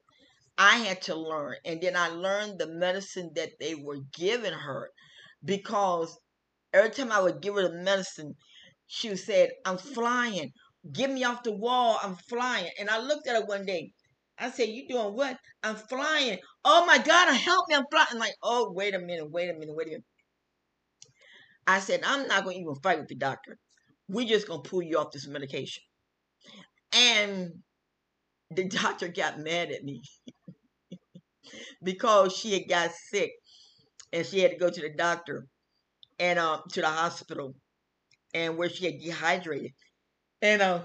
I 0.58 0.78
had 0.78 1.02
to 1.04 1.16
learn. 1.16 1.56
And 1.66 1.82
then 1.82 1.96
I 1.96 2.10
learned 2.10 2.60
the 2.60 2.68
medicine 2.68 3.32
that 3.36 3.52
they 3.60 3.76
were 3.76 4.00
giving 4.14 4.54
her 4.54 4.92
because 5.46 6.18
every 6.74 6.92
time 6.92 7.12
I 7.12 7.22
would 7.22 7.42
give 7.42 7.56
her 7.56 7.70
the 7.70 7.84
medicine, 7.84 8.36
she 8.88 9.16
said, 9.16 9.52
I'm 9.66 9.78
flying. 9.78 10.52
Get 10.92 11.12
me 11.12 11.24
off 11.24 11.44
the 11.44 11.54
wall. 11.54 12.00
I'm 12.04 12.16
flying. 12.16 12.72
And 12.80 12.90
I 12.90 13.00
looked 13.00 13.28
at 13.28 13.36
her 13.42 13.46
one 13.46 13.66
day. 13.66 13.94
I 14.38 14.52
said, 14.52 14.70
You 14.70 14.88
doing 14.90 15.16
what? 15.16 15.38
I'm 15.64 15.76
flying. 15.78 16.40
Oh 16.66 16.86
my 16.86 16.98
God, 16.98 17.34
help 17.34 17.68
me. 17.70 17.76
I'm 17.76 17.86
flying. 17.92 18.08
I'm 18.12 18.20
like, 18.20 18.36
oh, 18.44 18.72
wait 18.74 18.96
a 18.96 19.00
minute, 19.00 19.32
wait 19.32 19.50
a 19.50 19.54
minute, 19.54 19.76
wait 19.76 19.88
a 19.88 19.92
minute. 19.92 20.06
I 21.68 21.80
said, 21.80 22.02
I'm 22.06 22.28
not 22.28 22.44
going 22.44 22.58
to 22.58 22.62
even 22.62 22.76
fight 22.76 23.00
with 23.00 23.08
the 23.08 23.16
doctor. 23.16 23.58
We're 24.10 24.28
just 24.28 24.48
going 24.48 24.64
to 24.64 24.70
pull 24.70 24.82
you 24.82 24.98
off 24.98 25.12
this 25.12 25.28
medication. 25.28 25.84
And 26.92 27.52
the 28.52 28.66
doctor 28.70 29.08
got 29.08 29.40
mad 29.40 29.72
at 29.72 29.84
me 29.84 30.04
because 31.84 32.36
she 32.36 32.54
had 32.54 32.68
got 32.68 32.92
sick 32.92 33.32
and 34.12 34.26
she 34.26 34.40
had 34.40 34.52
to 34.52 34.58
go 34.58 34.70
to 34.70 34.82
the 34.82 34.94
doctor 34.96 35.48
and 36.20 36.40
uh, 36.40 36.60
to 36.72 36.82
the 36.82 36.88
hospital 36.88 37.56
and 38.34 38.58
where 38.58 38.70
she 38.70 38.86
had 38.86 39.00
dehydrated. 39.00 39.72
And 40.42 40.62
uh, 40.62 40.84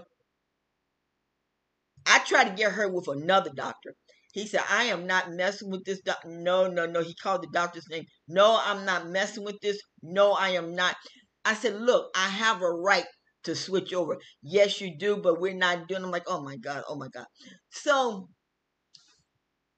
I 2.07 2.21
tried 2.21 2.45
to 2.45 2.55
get 2.55 2.73
her 2.73 2.89
with 2.89 3.09
another 3.09 3.51
doctor. 3.55 3.95
He 4.33 4.47
said, 4.47 4.63
I 4.71 4.85
am 4.85 5.07
not 5.07 5.33
messing 5.33 5.71
with 5.71 5.85
this 5.85 6.01
doctor. 6.01 6.29
No, 6.29 6.69
no, 6.69 6.87
no. 6.87 7.03
He 7.03 7.15
called 7.15 7.43
the 7.43 7.49
doctor's 7.53 7.89
name. 7.89 8.05
No, 8.29 8.61
I'm 8.65 8.85
not 8.85 9.09
messing 9.09 9.45
with 9.45 9.61
this. 9.61 9.81
No, 10.03 10.33
I 10.33 10.51
am 10.51 10.75
not. 10.75 10.97
I 11.45 11.55
said, 11.55 11.81
look, 11.81 12.11
I 12.17 12.29
have 12.29 12.63
a 12.63 12.71
right 12.71 13.07
to 13.45 13.55
switch 13.57 13.95
over. 13.95 14.19
Yes, 14.43 14.81
you 14.81 14.97
do, 14.99 15.17
but 15.19 15.41
we're 15.41 15.55
not 15.55 15.89
doing. 15.89 16.05
I'm 16.05 16.11
like, 16.11 16.25
oh 16.29 16.43
my 16.43 16.57
God, 16.57 16.85
oh 16.89 16.97
my 16.97 17.09
God. 17.09 17.27
So 17.71 18.29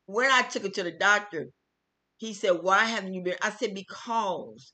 when 0.06 0.30
I 0.30 0.42
took 0.42 0.64
her 0.64 0.68
to 0.70 0.82
the 0.82 0.92
doctor, 0.92 1.46
he 2.18 2.34
said, 2.34 2.58
why 2.62 2.84
haven't 2.84 3.14
you 3.14 3.22
been? 3.22 3.36
I 3.42 3.50
said, 3.50 3.74
because 3.74 4.72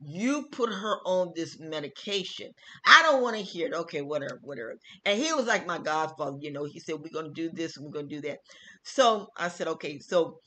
you 0.00 0.48
put 0.52 0.70
her 0.72 0.96
on 1.06 1.32
this 1.34 1.58
medication. 1.60 2.50
I 2.86 3.02
don't 3.02 3.22
want 3.22 3.36
to 3.36 3.42
hear 3.42 3.68
it. 3.68 3.74
Okay, 3.74 4.02
whatever, 4.02 4.38
whatever. 4.42 4.76
And 5.04 5.20
he 5.20 5.32
was 5.32 5.46
like 5.46 5.66
my 5.66 5.78
godfather, 5.78 6.38
you 6.40 6.52
know. 6.52 6.64
He 6.64 6.80
said, 6.80 6.96
We're 7.00 7.12
gonna 7.12 7.32
do 7.34 7.50
this 7.52 7.78
we're 7.78 7.90
gonna 7.90 8.06
do 8.08 8.20
that. 8.22 8.38
So 8.84 9.28
I 9.36 9.48
said, 9.48 9.68
Okay, 9.68 9.98
so 9.98 10.38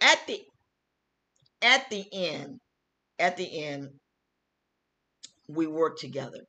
at 0.00 0.18
the 0.26 0.40
at 1.62 1.88
the 1.90 2.06
end, 2.12 2.60
at 3.18 3.36
the 3.36 3.64
end, 3.64 3.90
we 5.48 5.66
worked 5.66 6.00
together. 6.00 6.40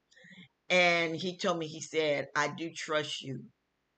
And 0.69 1.15
he 1.15 1.37
told 1.37 1.59
me, 1.59 1.67
he 1.67 1.81
said, 1.81 2.27
I 2.35 2.49
do 2.49 2.71
trust 2.75 3.21
you. 3.21 3.45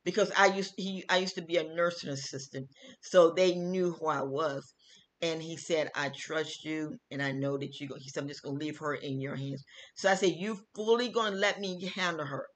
Because 0.05 0.32
I 0.38 0.48
used 0.48 0.74
he 0.77 1.05
I 1.10 1.17
used 1.20 1.36
to 1.36 1.41
be 1.43 1.58
a 1.58 1.63
nursing 1.75 2.10
assistant. 2.12 2.70
So 3.01 3.32
they 3.32 3.55
knew 3.55 3.93
who 3.93 4.08
I 4.08 4.24
was. 4.24 4.74
And 5.22 5.41
he 5.41 5.58
said, 5.58 5.91
I 5.96 6.10
trust 6.10 6.65
you 6.65 6.98
and 7.12 7.22
I 7.24 7.32
know 7.32 7.58
that 7.58 7.79
you 7.79 7.88
go. 7.88 7.96
He 7.98 8.10
said, 8.10 8.24
I'm 8.24 8.29
just 8.29 8.43
gonna 8.43 8.58
leave 8.60 8.79
her 8.79 8.96
in 8.96 9.22
your 9.22 9.36
hands. 9.36 9.63
So 9.96 10.10
I 10.12 10.15
said, 10.15 10.34
You 10.38 10.60
fully 10.75 11.10
gonna 11.10 11.38
let 11.38 11.60
me 11.60 11.86
handle 11.96 12.25
her? 12.25 12.48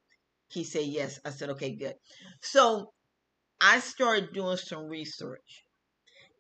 He 0.50 0.64
said, 0.66 0.86
Yes. 0.86 1.20
I 1.26 1.32
said, 1.32 1.50
Okay, 1.52 1.76
good. 1.76 1.96
So 2.42 2.94
I 3.62 3.80
started 3.82 4.34
doing 4.34 4.58
some 4.58 4.86
research 4.88 5.66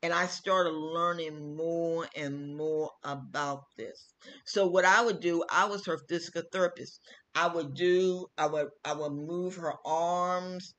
and 0.03 0.13
I 0.13 0.27
started 0.27 0.71
learning 0.71 1.55
more 1.55 2.07
and 2.15 2.55
more 2.55 2.91
about 3.03 3.63
this. 3.77 4.13
So 4.45 4.67
what 4.67 4.85
I 4.85 5.01
would 5.03 5.19
do, 5.19 5.43
I 5.49 5.65
was 5.65 5.85
her 5.85 5.99
physical 6.09 6.43
therapist. 6.51 6.99
I 7.35 7.47
would 7.47 7.73
do, 7.75 8.27
I 8.37 8.47
would, 8.47 8.69
I 8.85 8.93
would 8.93 9.13
move 9.13 9.55
her 9.55 9.73
arms 9.85 10.73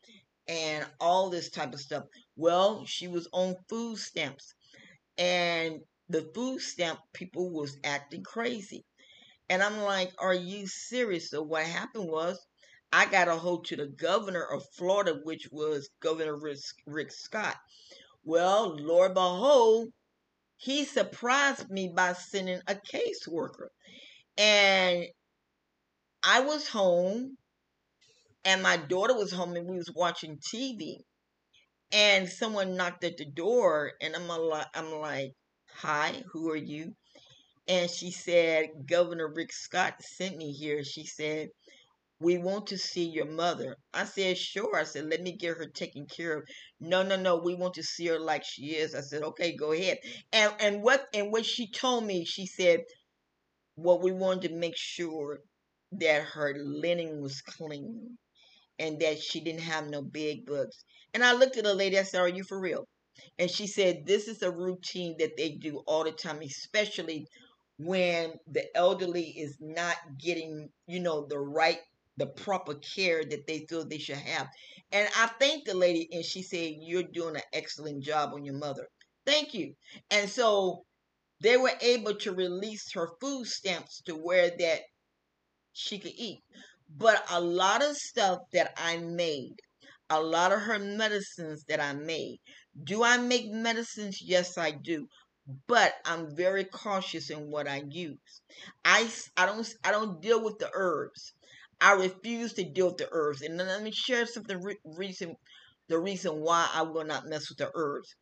and 0.48 0.86
all 1.00 1.30
this 1.30 1.50
type 1.50 1.74
of 1.74 1.80
stuff. 1.80 2.04
Well, 2.36 2.84
she 2.86 3.08
was 3.08 3.28
on 3.32 3.56
food 3.68 3.98
stamps, 3.98 4.54
and 5.18 5.80
the 6.08 6.30
food 6.34 6.60
stamp 6.60 7.00
people 7.14 7.50
was 7.52 7.76
acting 7.84 8.22
crazy, 8.24 8.84
and 9.50 9.62
I'm 9.62 9.78
like, 9.82 10.12
"Are 10.18 10.34
you 10.34 10.66
serious?" 10.66 11.30
So 11.30 11.42
what 11.42 11.66
happened 11.66 12.08
was, 12.08 12.38
I 12.92 13.06
got 13.06 13.28
a 13.28 13.36
hold 13.36 13.66
to 13.66 13.76
the 13.76 13.86
governor 13.88 14.44
of 14.44 14.64
Florida, 14.76 15.20
which 15.24 15.48
was 15.52 15.90
Governor 16.00 16.36
Rick, 16.38 16.58
Rick 16.86 17.12
Scott 17.12 17.56
well, 18.28 18.76
Lord 18.76 19.14
behold, 19.14 19.88
he 20.58 20.84
surprised 20.84 21.70
me 21.70 21.88
by 21.88 22.12
sending 22.12 22.60
a 22.66 22.74
caseworker. 22.74 23.68
And 24.36 25.06
I 26.22 26.40
was 26.40 26.68
home 26.68 27.38
and 28.44 28.62
my 28.62 28.76
daughter 28.76 29.14
was 29.14 29.32
home 29.32 29.56
and 29.56 29.66
we 29.66 29.78
was 29.78 29.90
watching 29.94 30.36
TV. 30.38 30.98
And 31.90 32.28
someone 32.28 32.76
knocked 32.76 33.02
at 33.04 33.16
the 33.16 33.24
door 33.24 33.92
and 34.02 34.14
I'm 34.14 34.28
like, 34.28 34.66
I'm 34.74 34.92
like, 35.00 35.32
hi, 35.74 36.22
who 36.30 36.50
are 36.50 36.56
you? 36.56 36.92
And 37.66 37.90
she 37.90 38.10
said, 38.10 38.68
Governor 38.86 39.32
Rick 39.34 39.52
Scott 39.52 39.94
sent 40.00 40.36
me 40.36 40.52
here. 40.52 40.84
She 40.84 41.06
said, 41.06 41.48
we 42.20 42.38
want 42.38 42.66
to 42.68 42.78
see 42.78 43.04
your 43.04 43.26
mother. 43.26 43.76
I 43.94 44.04
said, 44.04 44.38
sure. 44.38 44.76
I 44.76 44.84
said, 44.84 45.06
let 45.06 45.22
me 45.22 45.36
get 45.36 45.56
her 45.56 45.66
taken 45.68 46.06
care 46.06 46.38
of. 46.38 46.44
No, 46.80 47.02
no, 47.02 47.16
no. 47.16 47.36
We 47.36 47.54
want 47.54 47.74
to 47.74 47.82
see 47.82 48.06
her 48.06 48.18
like 48.18 48.44
she 48.44 48.74
is. 48.76 48.94
I 48.94 49.00
said, 49.02 49.22
okay, 49.22 49.56
go 49.56 49.72
ahead. 49.72 49.98
And 50.32 50.52
and 50.60 50.82
what 50.82 51.06
and 51.14 51.30
what 51.32 51.46
she 51.46 51.70
told 51.70 52.04
me, 52.04 52.24
she 52.24 52.46
said, 52.46 52.80
well, 53.76 54.00
we 54.00 54.12
wanted 54.12 54.48
to 54.48 54.54
make 54.54 54.76
sure 54.76 55.40
that 55.92 56.22
her 56.22 56.54
linen 56.58 57.22
was 57.22 57.40
clean 57.42 58.18
and 58.78 59.00
that 59.00 59.20
she 59.22 59.40
didn't 59.40 59.62
have 59.62 59.88
no 59.88 60.02
big 60.02 60.46
bugs. 60.46 60.84
And 61.14 61.24
I 61.24 61.32
looked 61.32 61.56
at 61.56 61.64
the 61.64 61.74
lady, 61.74 61.98
I 61.98 62.02
said, 62.02 62.20
Are 62.20 62.28
you 62.28 62.44
for 62.44 62.60
real? 62.60 62.86
And 63.38 63.50
she 63.50 63.66
said, 63.66 64.06
This 64.06 64.28
is 64.28 64.42
a 64.42 64.50
routine 64.50 65.16
that 65.18 65.36
they 65.36 65.50
do 65.52 65.82
all 65.86 66.04
the 66.04 66.12
time, 66.12 66.40
especially 66.42 67.26
when 67.78 68.34
the 68.50 68.64
elderly 68.76 69.28
is 69.30 69.56
not 69.60 69.96
getting, 70.18 70.68
you 70.86 71.00
know, 71.00 71.26
the 71.28 71.38
right 71.38 71.78
the 72.18 72.26
proper 72.26 72.74
care 72.74 73.24
that 73.24 73.46
they 73.46 73.66
feel 73.68 73.84
they 73.86 73.98
should 73.98 74.16
have. 74.18 74.48
And 74.92 75.08
I 75.16 75.28
thanked 75.40 75.66
the 75.66 75.74
lady, 75.74 76.08
and 76.12 76.24
she 76.24 76.42
said, 76.42 76.74
You're 76.80 77.04
doing 77.04 77.36
an 77.36 77.42
excellent 77.52 78.02
job 78.04 78.32
on 78.34 78.44
your 78.44 78.56
mother. 78.56 78.88
Thank 79.26 79.54
you. 79.54 79.74
And 80.10 80.28
so 80.30 80.84
they 81.40 81.56
were 81.56 81.74
able 81.80 82.14
to 82.16 82.32
release 82.32 82.92
her 82.94 83.10
food 83.20 83.46
stamps 83.46 84.02
to 84.06 84.14
where 84.14 84.50
that 84.58 84.82
she 85.72 85.98
could 85.98 86.14
eat. 86.16 86.40
But 86.96 87.24
a 87.30 87.40
lot 87.40 87.82
of 87.82 87.96
stuff 87.96 88.40
that 88.52 88.72
I 88.76 88.98
made, 88.98 89.56
a 90.10 90.20
lot 90.20 90.52
of 90.52 90.60
her 90.62 90.78
medicines 90.78 91.64
that 91.68 91.80
I 91.80 91.92
made. 91.94 92.40
Do 92.84 93.04
I 93.04 93.18
make 93.18 93.50
medicines? 93.50 94.20
Yes, 94.22 94.58
I 94.58 94.72
do. 94.72 95.08
But 95.66 95.94
I'm 96.04 96.34
very 96.36 96.64
cautious 96.64 97.30
in 97.30 97.50
what 97.50 97.68
I 97.68 97.82
use. 97.88 98.42
I, 98.84 99.10
I 99.36 99.46
don't 99.46 99.74
I 99.84 99.90
don't 99.92 100.20
deal 100.20 100.42
with 100.42 100.58
the 100.58 100.70
herbs. 100.74 101.32
I 101.80 101.92
refuse 101.92 102.54
to 102.54 102.64
deal 102.64 102.88
with 102.88 102.98
the 102.98 103.08
herbs. 103.10 103.42
And 103.42 103.56
let 103.56 103.82
me 103.82 103.90
share 103.92 104.26
something 104.26 104.60
re- 104.62 104.78
reason 104.84 105.36
the 105.88 105.98
reason 105.98 106.40
why 106.40 106.68
I 106.72 106.82
will 106.82 107.04
not 107.04 107.26
mess 107.26 107.48
with 107.48 107.58
the 107.58 107.70
herbs. 107.74 108.14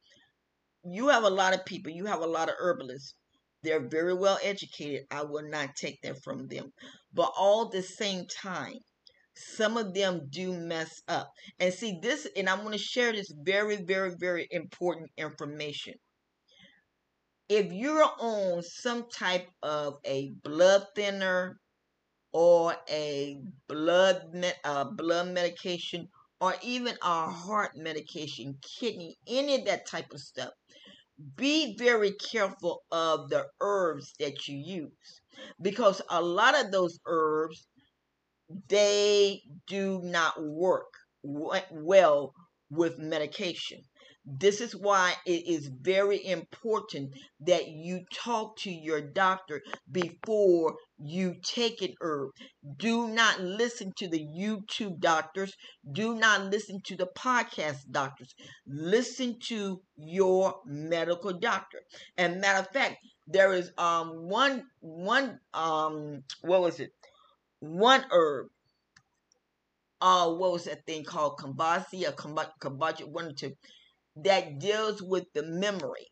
You 0.84 1.08
have 1.08 1.24
a 1.24 1.30
lot 1.30 1.54
of 1.54 1.64
people, 1.64 1.90
you 1.90 2.06
have 2.06 2.20
a 2.20 2.26
lot 2.26 2.48
of 2.48 2.54
herbalists. 2.58 3.14
They're 3.62 3.88
very 3.88 4.14
well 4.14 4.38
educated. 4.42 5.06
I 5.10 5.24
will 5.24 5.48
not 5.48 5.74
take 5.74 6.00
that 6.02 6.22
from 6.22 6.46
them. 6.46 6.72
But 7.12 7.32
all 7.36 7.68
the 7.68 7.82
same 7.82 8.26
time, 8.26 8.78
some 9.34 9.76
of 9.76 9.94
them 9.94 10.28
do 10.30 10.52
mess 10.52 11.02
up. 11.08 11.32
And 11.58 11.74
see 11.74 11.98
this, 12.00 12.28
and 12.36 12.48
I'm 12.48 12.60
going 12.60 12.72
to 12.72 12.78
share 12.78 13.12
this 13.12 13.32
very, 13.42 13.76
very, 13.76 14.14
very 14.18 14.46
important 14.50 15.10
information. 15.16 15.94
If 17.48 17.72
you're 17.72 18.08
on 18.18 18.62
some 18.62 19.08
type 19.08 19.48
of 19.62 19.98
a 20.04 20.30
blood 20.42 20.86
thinner, 20.94 21.58
or 22.36 22.76
a 22.90 23.40
blood 23.66 24.20
uh, 24.64 24.84
blood 24.84 25.28
medication 25.28 26.06
or 26.38 26.54
even 26.62 26.94
a 27.02 27.30
heart 27.30 27.70
medication, 27.76 28.54
kidney, 28.60 29.16
any 29.26 29.54
of 29.54 29.64
that 29.64 29.86
type 29.86 30.12
of 30.12 30.20
stuff. 30.20 30.50
Be 31.36 31.74
very 31.78 32.12
careful 32.12 32.82
of 32.92 33.30
the 33.30 33.46
herbs 33.62 34.12
that 34.20 34.46
you 34.46 34.58
use 34.58 35.22
because 35.62 36.02
a 36.10 36.20
lot 36.20 36.62
of 36.62 36.70
those 36.70 36.98
herbs 37.06 37.68
they 38.68 39.40
do 39.66 40.02
not 40.04 40.34
work 40.38 40.92
well 41.22 42.34
with 42.68 42.98
medication. 42.98 43.80
This 44.28 44.60
is 44.60 44.74
why 44.74 45.14
it 45.24 45.46
is 45.46 45.68
very 45.68 46.26
important 46.26 47.14
that 47.40 47.68
you 47.68 48.04
talk 48.12 48.56
to 48.58 48.70
your 48.72 49.00
doctor 49.00 49.62
before 49.92 50.74
you 50.98 51.36
take 51.44 51.80
an 51.80 51.94
herb. 52.00 52.30
Do 52.76 53.06
not 53.06 53.40
listen 53.40 53.92
to 53.98 54.08
the 54.08 54.18
YouTube 54.18 54.98
doctors. 54.98 55.54
Do 55.92 56.16
not 56.16 56.50
listen 56.50 56.80
to 56.86 56.96
the 56.96 57.06
podcast 57.16 57.88
doctors. 57.92 58.34
Listen 58.66 59.38
to 59.44 59.80
your 59.96 60.56
medical 60.66 61.32
doctor. 61.32 61.78
And 62.16 62.40
matter 62.40 62.58
of 62.58 62.70
fact, 62.72 62.96
there 63.28 63.52
is 63.52 63.70
um 63.78 64.28
one 64.28 64.64
one 64.80 65.38
um 65.54 66.24
what 66.42 66.62
was 66.62 66.80
it? 66.80 66.90
One 67.60 68.04
herb 68.10 68.48
uh 70.00 70.30
what 70.30 70.52
was 70.52 70.64
that 70.64 70.84
thing 70.84 71.04
called 71.04 71.38
Kambasi 71.38 72.06
or 72.06 72.12
Kambachi 72.12 73.08
one 73.08 73.26
or 73.26 73.32
two 73.32 73.52
that 74.24 74.58
deals 74.58 75.02
with 75.02 75.24
the 75.34 75.42
memory. 75.42 76.06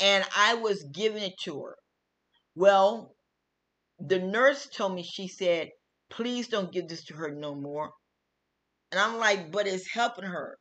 And 0.00 0.24
I 0.36 0.54
was 0.54 0.84
giving 0.92 1.22
it 1.22 1.38
to 1.44 1.62
her. 1.62 1.76
Well, 2.54 3.14
the 3.98 4.18
nurse 4.18 4.66
told 4.66 4.94
me, 4.94 5.02
she 5.02 5.28
said, 5.28 5.70
please 6.10 6.48
don't 6.48 6.72
give 6.72 6.88
this 6.88 7.04
to 7.04 7.14
her 7.14 7.30
no 7.30 7.54
more. 7.54 7.90
And 8.92 9.00
I'm 9.00 9.18
like, 9.18 9.50
but 9.50 9.66
it's 9.66 9.90
helping 9.90 10.24
her. 10.24 10.58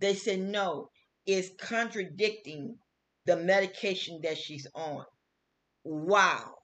They 0.00 0.14
said, 0.14 0.40
no, 0.40 0.88
it's 1.26 1.50
contradicting 1.60 2.76
the 3.26 3.36
medication 3.36 4.20
that 4.22 4.38
she's 4.38 4.66
on. 4.74 5.04
Wow. 5.84 6.54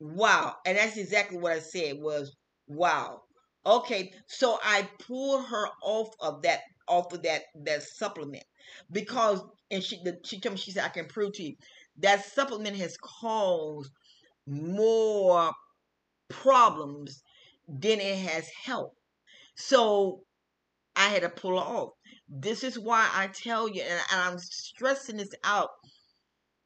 Wow. 0.00 0.54
And 0.66 0.78
that's 0.78 0.96
exactly 0.96 1.38
what 1.38 1.52
I 1.52 1.58
said 1.58 1.96
was, 1.98 2.34
wow. 2.68 3.22
Okay, 3.66 4.12
so 4.28 4.58
I 4.62 4.88
pulled 5.00 5.44
her 5.46 5.68
off 5.82 6.08
of 6.20 6.42
that 6.42 6.60
off 6.88 7.12
of 7.12 7.22
that 7.22 7.42
that 7.64 7.82
supplement 7.82 8.44
because 8.90 9.42
and 9.70 9.82
she 9.82 10.00
the, 10.04 10.18
she 10.24 10.40
told 10.40 10.54
me 10.54 10.58
she 10.60 10.72
said 10.72 10.84
I 10.84 10.88
can 10.88 11.06
prove 11.06 11.34
to 11.34 11.42
you 11.42 11.54
that 11.98 12.24
supplement 12.24 12.76
has 12.76 12.96
caused 12.98 13.90
more 14.46 15.52
problems 16.28 17.22
than 17.68 18.00
it 18.00 18.18
has 18.18 18.48
helped. 18.64 18.96
So 19.56 20.22
I 20.96 21.08
had 21.08 21.22
to 21.22 21.28
pull 21.28 21.58
her 21.58 21.64
off. 21.64 21.90
This 22.28 22.62
is 22.62 22.78
why 22.78 23.08
I 23.12 23.28
tell 23.28 23.68
you, 23.68 23.82
and, 23.82 24.00
and 24.12 24.20
I'm 24.20 24.38
stressing 24.38 25.16
this 25.16 25.34
out 25.44 25.70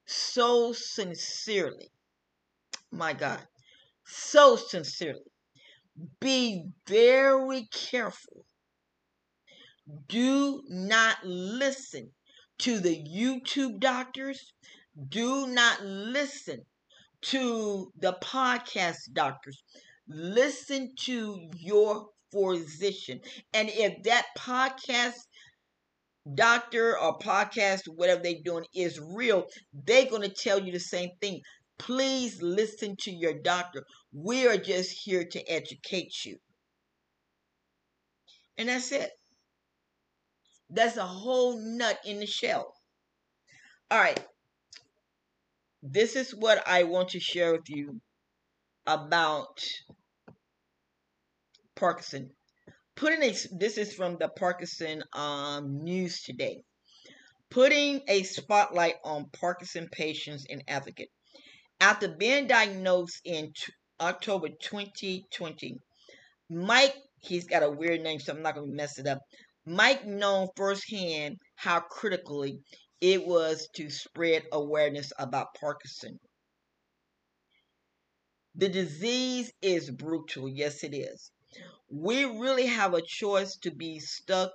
so 0.06 0.72
sincerely. 0.72 1.90
My 2.90 3.12
God, 3.12 3.40
so 4.04 4.56
sincerely. 4.56 5.20
Be 6.20 6.64
very 6.86 7.68
careful 7.72 8.44
do 10.08 10.62
not 10.68 11.18
listen 11.24 12.10
to 12.58 12.78
the 12.78 12.96
YouTube 12.96 13.80
doctors. 13.80 14.52
Do 15.08 15.46
not 15.46 15.82
listen 15.82 16.64
to 17.22 17.92
the 17.98 18.14
podcast 18.22 19.12
doctors. 19.12 19.62
Listen 20.08 20.94
to 21.00 21.50
your 21.56 22.06
physician. 22.30 23.20
And 23.52 23.68
if 23.70 24.02
that 24.04 24.26
podcast 24.38 25.18
doctor 26.34 26.98
or 26.98 27.18
podcast, 27.18 27.82
whatever 27.86 28.22
they're 28.22 28.34
doing, 28.44 28.64
is 28.74 29.00
real, 29.00 29.46
they're 29.72 30.06
going 30.06 30.22
to 30.22 30.28
tell 30.28 30.60
you 30.60 30.72
the 30.72 30.80
same 30.80 31.10
thing. 31.20 31.40
Please 31.78 32.40
listen 32.40 32.96
to 33.00 33.10
your 33.10 33.34
doctor. 33.34 33.84
We 34.12 34.46
are 34.46 34.56
just 34.56 34.92
here 35.04 35.24
to 35.24 35.50
educate 35.50 36.24
you. 36.24 36.36
And 38.56 38.68
that's 38.68 38.92
it. 38.92 39.10
That's 40.74 40.96
a 40.96 41.06
whole 41.06 41.58
nut 41.58 41.98
in 42.06 42.18
the 42.18 42.26
shell. 42.26 42.74
All 43.90 43.98
right. 43.98 44.18
This 45.82 46.16
is 46.16 46.34
what 46.34 46.66
I 46.66 46.84
want 46.84 47.10
to 47.10 47.20
share 47.20 47.52
with 47.52 47.68
you 47.68 48.00
about 48.86 49.60
Parkinson. 51.76 52.30
Putting 52.96 53.22
a 53.22 53.34
this 53.58 53.76
is 53.76 53.92
from 53.92 54.16
the 54.18 54.28
Parkinson 54.28 55.02
um, 55.12 55.84
news 55.84 56.22
today. 56.22 56.62
Putting 57.50 58.00
a 58.08 58.22
spotlight 58.22 58.94
on 59.04 59.28
Parkinson 59.38 59.88
patients 59.92 60.46
and 60.48 60.64
advocate. 60.68 61.10
After 61.80 62.08
being 62.08 62.46
diagnosed 62.46 63.20
in 63.24 63.46
t- 63.48 63.72
October 64.00 64.48
2020, 64.48 65.76
Mike, 66.48 66.96
he's 67.18 67.46
got 67.46 67.62
a 67.62 67.70
weird 67.70 68.00
name, 68.00 68.20
so 68.20 68.32
I'm 68.32 68.42
not 68.42 68.54
going 68.54 68.70
to 68.70 68.76
mess 68.76 68.98
it 68.98 69.06
up. 69.06 69.18
Mike 69.64 70.04
known 70.04 70.48
firsthand 70.56 71.38
how 71.54 71.78
critically 71.78 72.60
it 73.00 73.24
was 73.24 73.68
to 73.74 73.90
spread 73.90 74.44
awareness 74.52 75.12
about 75.18 75.54
Parkinson. 75.54 76.18
The 78.56 78.68
disease 78.68 79.52
is 79.62 79.90
brutal. 79.90 80.48
Yes, 80.48 80.82
it 80.82 80.94
is. 80.94 81.30
We 81.88 82.24
really 82.24 82.66
have 82.66 82.92
a 82.94 83.02
choice 83.02 83.56
to 83.58 83.70
be 83.70 84.00
stuck 84.00 84.52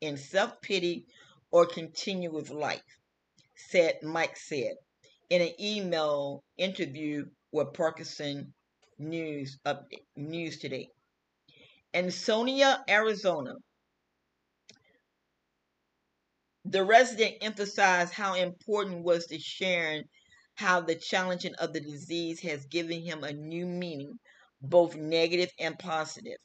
in 0.00 0.16
self 0.16 0.60
pity 0.60 1.06
or 1.50 1.66
continue 1.66 2.32
with 2.32 2.50
life, 2.50 2.82
said 3.56 4.02
Mike 4.02 4.36
said 4.36 4.76
in 5.30 5.42
an 5.42 5.52
email 5.60 6.44
interview 6.56 7.24
with 7.50 7.72
Parkinson 7.74 8.54
News 8.98 9.58
Update 9.66 10.06
News 10.16 10.58
today. 10.58 10.88
In 11.92 12.10
Sonia, 12.10 12.84
Arizona, 12.88 13.54
the 16.64 16.84
resident 16.84 17.34
emphasized 17.40 18.12
how 18.12 18.34
important 18.34 19.04
was 19.04 19.26
the 19.26 19.38
sharing 19.38 20.04
how 20.54 20.80
the 20.80 20.94
challenging 20.94 21.54
of 21.56 21.72
the 21.72 21.80
disease 21.80 22.40
has 22.40 22.66
given 22.66 23.02
him 23.02 23.24
a 23.24 23.32
new 23.32 23.66
meaning, 23.66 24.18
both 24.62 24.94
negative 24.94 25.50
and 25.58 25.78
positive. 25.78 26.38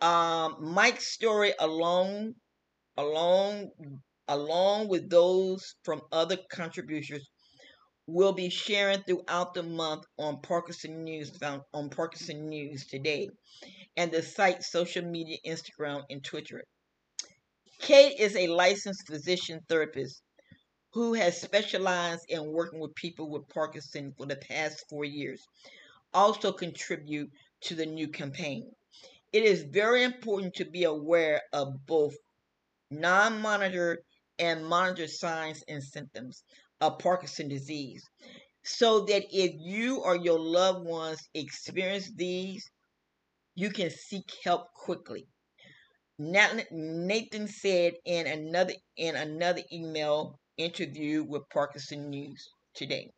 Um, 0.00 0.56
Mike's 0.60 1.12
story 1.12 1.52
along, 1.58 2.34
along, 2.96 3.70
along 4.28 4.88
with 4.88 5.10
those 5.10 5.74
from 5.84 6.02
other 6.12 6.38
contributors, 6.50 7.28
will 8.06 8.32
be 8.32 8.48
sharing 8.48 9.02
throughout 9.02 9.52
the 9.52 9.62
month 9.62 10.04
on 10.18 10.40
Parkinson 10.40 11.02
News 11.04 11.32
on 11.42 11.90
Parkinson 11.90 12.48
News 12.48 12.86
today, 12.86 13.28
and 13.96 14.12
the 14.12 14.22
site 14.22 14.62
social 14.62 15.04
media, 15.04 15.38
Instagram, 15.46 16.04
and 16.08 16.22
Twitter. 16.22 16.62
Kate 17.80 18.18
is 18.18 18.34
a 18.36 18.48
licensed 18.48 19.06
physician 19.06 19.60
therapist 19.68 20.22
who 20.92 21.14
has 21.14 21.40
specialized 21.40 22.24
in 22.28 22.52
working 22.52 22.80
with 22.80 22.94
people 22.94 23.28
with 23.30 23.48
Parkinson 23.48 24.12
for 24.16 24.26
the 24.26 24.36
past 24.36 24.84
four 24.88 25.04
years. 25.04 25.46
Also 26.14 26.52
contribute 26.52 27.30
to 27.60 27.74
the 27.74 27.86
new 27.86 28.08
campaign. 28.08 28.70
It 29.32 29.42
is 29.42 29.64
very 29.64 30.04
important 30.04 30.54
to 30.54 30.64
be 30.64 30.84
aware 30.84 31.42
of 31.52 31.86
both 31.86 32.14
non-monitored 32.90 33.98
and 34.38 34.66
monitored 34.66 35.10
signs 35.10 35.62
and 35.68 35.82
symptoms 35.82 36.42
of 36.80 36.98
Parkinson 36.98 37.48
disease 37.48 38.04
so 38.64 39.00
that 39.00 39.24
if 39.30 39.52
you 39.58 39.98
or 39.98 40.16
your 40.16 40.38
loved 40.38 40.86
ones 40.86 41.28
experience 41.34 42.10
these, 42.16 42.68
you 43.54 43.70
can 43.70 43.90
seek 43.90 44.30
help 44.42 44.72
quickly. 44.74 45.28
Nathan 46.18 47.48
said 47.48 47.94
in 48.04 48.26
another 48.26 48.72
in 48.96 49.16
another 49.16 49.62
email 49.70 50.38
interview 50.56 51.22
with 51.22 51.48
Parkinson 51.50 52.08
News 52.08 52.48
today. 52.74 53.10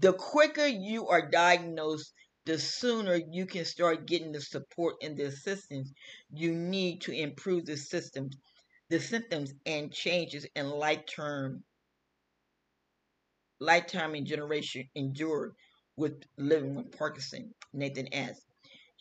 The 0.00 0.12
quicker 0.12 0.66
you 0.66 1.08
are 1.08 1.30
diagnosed, 1.30 2.12
the 2.44 2.58
sooner 2.58 3.14
you 3.30 3.46
can 3.46 3.64
start 3.64 4.06
getting 4.06 4.32
the 4.32 4.40
support 4.40 4.96
and 5.02 5.16
the 5.16 5.24
assistance 5.24 5.90
you 6.30 6.54
need 6.54 7.00
to 7.02 7.12
improve 7.12 7.64
the 7.64 7.76
systems, 7.76 8.36
the 8.90 9.00
symptoms 9.00 9.54
and 9.64 9.92
changes 9.92 10.46
in 10.54 10.68
life-term 10.68 11.64
lifetime 13.60 14.14
and 14.14 14.26
generation 14.26 14.88
endured 14.94 15.54
with 15.96 16.22
living 16.36 16.74
with 16.74 16.96
Parkinson, 16.96 17.54
Nathan 17.72 18.12
asked. 18.12 18.44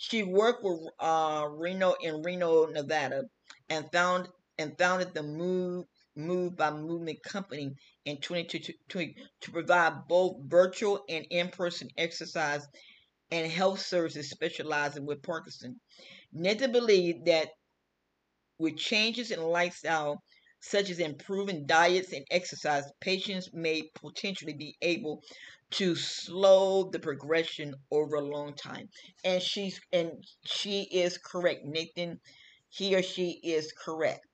She 0.06 0.22
worked 0.22 0.66
with 0.66 0.82
uh, 1.00 1.48
Reno 1.50 1.94
in 2.02 2.22
Reno, 2.24 2.66
Nevada, 2.66 3.24
and 3.70 3.90
found 3.94 4.28
and 4.58 4.78
founded 4.78 5.14
the 5.14 5.24
Move 5.24 5.86
Move 6.18 6.58
by 6.58 6.72
Movement 6.72 7.24
Company 7.24 7.74
in 8.04 8.20
2020 8.20 9.16
to 9.40 9.52
provide 9.52 10.06
both 10.10 10.42
virtual 10.42 11.06
and 11.08 11.26
in-person 11.30 11.88
exercise 11.98 12.68
and 13.32 13.50
health 13.50 13.80
services 13.80 14.30
specializing 14.30 15.06
with 15.06 15.24
Parkinson. 15.24 15.80
Netta 16.34 16.68
believed 16.68 17.26
that 17.28 17.48
with 18.60 18.76
changes 18.76 19.32
in 19.32 19.42
lifestyle, 19.42 20.22
such 20.64 20.90
as 20.90 21.00
improving 21.00 21.66
diets 21.66 22.14
and 22.14 22.26
exercise, 22.32 22.86
patients 23.02 23.50
may 23.54 23.84
potentially 23.96 24.54
be 24.54 24.78
able 24.82 25.22
to 25.72 25.94
slow 25.94 26.90
the 26.90 27.00
progression 27.00 27.76
over 27.92 28.16
a 28.16 28.22
long 28.22 28.54
time. 28.56 28.88
And 29.26 29.42
she's 29.42 29.82
and 29.92 30.26
she 30.46 30.84
is 30.84 31.18
correct. 31.18 31.66
Nathan, 31.66 32.22
he 32.70 32.96
or 32.96 33.04
she 33.04 33.42
is 33.44 33.74
correct. 33.74 34.26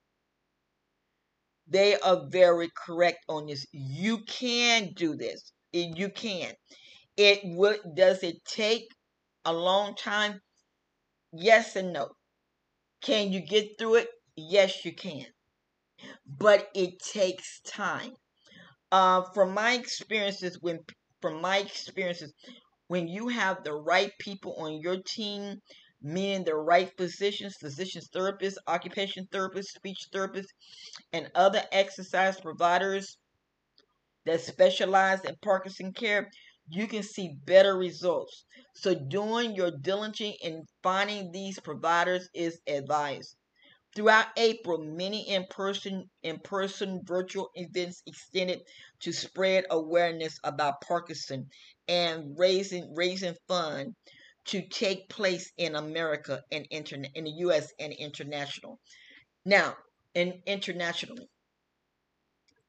They 1.67 1.99
are 1.99 2.27
very 2.27 2.69
correct 2.75 3.25
on 3.27 3.47
this. 3.47 3.65
You 3.71 4.19
can 4.25 4.93
do 4.93 5.15
this. 5.15 5.51
You 5.71 6.09
can. 6.09 6.53
It 7.17 7.39
would 7.43 7.79
does 7.95 8.21
it 8.21 8.45
take 8.45 8.87
a 9.45 9.53
long 9.53 9.95
time? 9.95 10.41
Yes 11.33 11.75
and 11.75 11.91
no. 11.91 12.11
Can 13.01 13.33
you 13.33 13.41
get 13.41 13.79
through 13.79 13.95
it? 13.95 14.09
Yes, 14.35 14.85
you 14.85 14.93
can. 14.93 15.25
But 16.25 16.69
it 16.73 16.99
takes 16.99 17.62
time. 17.62 18.13
Uh, 18.91 19.23
from 19.33 19.53
my 19.53 19.73
experiences 19.73 20.57
when 20.62 20.79
from 21.21 21.41
my 21.41 21.57
experiences, 21.57 22.33
when 22.88 23.07
you 23.07 23.27
have 23.27 23.63
the 23.63 23.73
right 23.73 24.12
people 24.19 24.55
on 24.57 24.79
your 24.79 24.97
team, 25.05 25.62
meaning 26.01 26.43
the 26.43 26.55
right 26.55 26.91
physicians, 26.97 27.55
physicians, 27.59 28.09
therapists, 28.09 28.55
occupation 28.67 29.27
therapists, 29.31 29.75
speech 29.75 30.07
therapists, 30.13 30.47
and 31.12 31.29
other 31.35 31.62
exercise 31.71 32.39
providers 32.39 33.17
that 34.25 34.41
specialize 34.41 35.23
in 35.25 35.35
Parkinson 35.41 35.91
care, 35.93 36.29
you 36.69 36.88
can 36.88 37.03
see 37.03 37.35
better 37.45 37.75
results. 37.75 38.45
So, 38.75 38.95
doing 38.95 39.55
your 39.55 39.71
diligence 39.71 40.38
in 40.41 40.65
finding 40.83 41.31
these 41.31 41.59
providers 41.59 42.29
is 42.33 42.59
advised. 42.67 43.35
Throughout 43.99 44.27
April, 44.38 44.77
many 44.77 45.27
in-person, 45.27 46.09
in-person 46.23 47.01
virtual 47.03 47.49
events 47.55 48.01
extended 48.05 48.62
to 49.01 49.12
spread 49.12 49.65
awareness 49.71 50.39
about 50.45 50.79
Parkinson 50.79 51.49
and 51.89 52.33
raising 52.39 52.95
raising 52.95 53.35
funds 53.49 53.93
to 54.45 54.65
take 54.69 55.09
place 55.09 55.51
in 55.57 55.75
America 55.75 56.41
and 56.49 56.65
internet 56.71 57.12
in 57.13 57.25
the 57.25 57.31
U.S. 57.39 57.73
and 57.77 57.91
international. 57.91 58.79
Now, 59.43 59.75
and 60.15 60.33
internationally, 60.45 61.27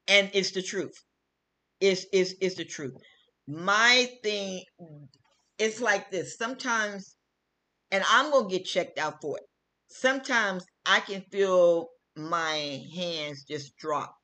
and 0.08 0.32
it's 0.34 0.50
the 0.50 0.62
truth. 0.62 0.96
It's 1.80 2.06
is 2.12 2.34
is 2.40 2.56
the 2.56 2.64
truth. 2.64 2.96
My 3.46 4.10
thing, 4.24 4.64
it's 5.60 5.80
like 5.80 6.10
this. 6.10 6.36
Sometimes, 6.36 7.14
and 7.92 8.02
I'm 8.10 8.32
gonna 8.32 8.48
get 8.48 8.64
checked 8.64 8.98
out 8.98 9.22
for 9.22 9.38
it 9.38 9.44
sometimes 9.90 10.64
I 10.86 11.00
can 11.00 11.22
feel 11.30 11.88
my 12.16 12.82
hands 12.94 13.44
just 13.44 13.76
drop. 13.76 14.14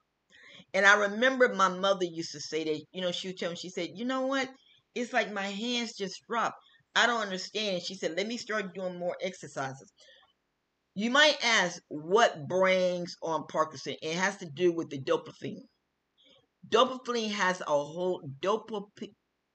And 0.74 0.87
I 0.87 0.96
remember 0.96 1.55
my 1.55 1.68
mother 1.68 2.05
used 2.05 2.33
to 2.33 2.40
say 2.40 2.64
that, 2.64 2.85
you 2.92 3.00
know, 3.00 3.12
she 3.12 3.29
would 3.29 3.38
tell 3.38 3.50
me, 3.50 3.57
she 3.57 3.70
said, 3.70 3.90
you 3.94 4.05
know 4.05 4.26
what? 4.26 4.48
It's 4.94 5.12
like 5.12 5.33
my 5.33 5.46
hands 5.46 5.96
just 5.96 6.20
drop. 6.29 6.55
I 6.94 7.07
don't 7.07 7.20
understand. 7.20 7.83
She 7.83 7.94
said, 7.94 8.16
let 8.16 8.26
me 8.26 8.37
start 8.37 8.74
doing 8.74 8.98
more 8.98 9.16
exercises. 9.20 9.92
You 10.94 11.11
might 11.11 11.37
ask 11.44 11.81
what 11.88 12.48
brings 12.48 13.16
on 13.22 13.46
Parkinson. 13.48 13.96
It 14.00 14.16
has 14.16 14.38
to 14.38 14.46
do 14.46 14.72
with 14.72 14.88
the 14.88 14.98
dopamine. 14.98 15.66
Dopamine 16.68 17.31
has 17.31 17.61
a 17.61 17.64
whole 17.66 18.22
dopamine, 18.40 19.12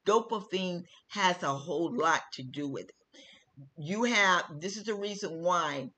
dopamine 0.08 0.84
has 1.10 1.42
a 1.44 1.54
whole 1.54 1.96
lot 1.96 2.22
to 2.34 2.44
do 2.44 2.68
with 2.70 2.86
it. 2.86 2.96
You 3.78 4.04
have 4.04 4.44
this 4.60 4.78
is 4.78 4.84
the 4.84 4.96
reason 4.96 5.42
why 5.42 5.90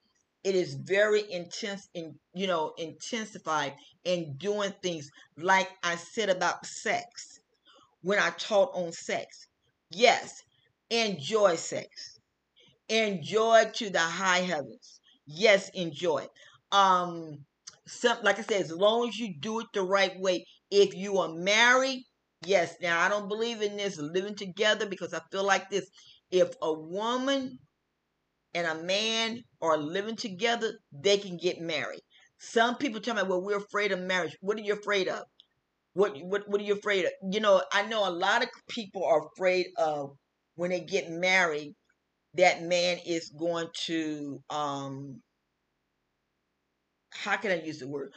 it 0.44 0.56
is 0.56 0.76
very 0.76 1.32
intense 1.32 1.88
in 1.94 2.16
you 2.34 2.48
know 2.48 2.74
intensified 2.78 3.74
in 4.06 4.36
doing 4.38 4.74
things 4.84 5.10
like 5.38 5.70
i 5.84 5.96
said 5.96 6.30
about 6.30 6.66
sex 6.66 7.40
when 8.02 8.20
I 8.20 8.30
taught 8.32 8.72
on 8.76 8.92
sex. 8.92 9.48
Yes, 9.90 10.44
enjoy 10.90 11.56
sex. 11.56 12.20
Enjoy 12.90 13.66
to 13.76 13.90
the 13.90 14.00
high 14.00 14.40
heavens. 14.40 15.00
Yes, 15.26 15.70
enjoy. 15.70 16.28
Um, 16.72 17.46
some 17.88 18.18
like 18.24 18.40
I 18.40 18.44
said, 18.44 18.62
as 18.62 18.72
long 18.72 19.08
as 19.10 19.18
you 19.18 19.34
do 19.40 19.60
it 19.62 19.68
the 19.74 19.84
right 19.84 20.18
way. 20.20 20.46
If 20.72 20.96
you 20.96 21.20
are 21.20 21.30
married, 21.30 22.04
yes. 22.46 22.76
Now 22.82 23.00
I 23.02 23.10
don't 23.10 23.28
believe 23.30 23.62
in 23.62 23.78
this 23.78 23.98
living 23.98 24.36
together 24.36 24.86
because 24.88 25.14
I 25.14 25.22
feel 25.32 25.44
like 25.46 25.70
this. 25.70 25.90
If 26.32 26.54
a 26.62 26.74
woman 26.74 27.60
and 28.56 28.68
a 28.68 28.84
man 28.84 29.42
are 29.62 29.78
living 29.78 30.16
together, 30.16 30.80
they 30.92 31.18
can 31.18 31.38
get 31.38 31.60
married. 31.62 32.02
Some 32.40 32.78
people 32.78 33.02
tell 33.02 33.16
me, 33.16 33.24
well, 33.24 33.42
we're 33.42 33.58
afraid 33.58 33.92
of 33.92 34.00
marriage. 34.02 34.36
What 34.42 34.58
are 34.58 34.62
you 34.62 34.74
afraid 34.74 35.08
of? 35.08 35.24
What 35.94 36.18
what 36.24 36.48
what 36.50 36.62
are 36.62 36.64
you 36.64 36.74
afraid 36.74 37.06
of? 37.06 37.12
You 37.32 37.40
know, 37.40 37.64
I 37.72 37.84
know 37.88 38.08
a 38.08 38.12
lot 38.12 38.44
of 38.44 38.50
people 38.70 39.06
are 39.06 39.28
afraid 39.36 39.68
of 39.78 40.18
when 40.56 40.72
they 40.72 40.82
get 40.82 41.10
married, 41.12 41.76
that 42.36 42.64
man 42.64 43.00
is 43.06 43.30
going 43.38 43.70
to 43.88 44.42
um 44.50 45.22
how 47.12 47.38
can 47.38 47.52
I 47.52 47.62
use 47.64 47.80
the 47.80 47.88
word? 47.88 48.12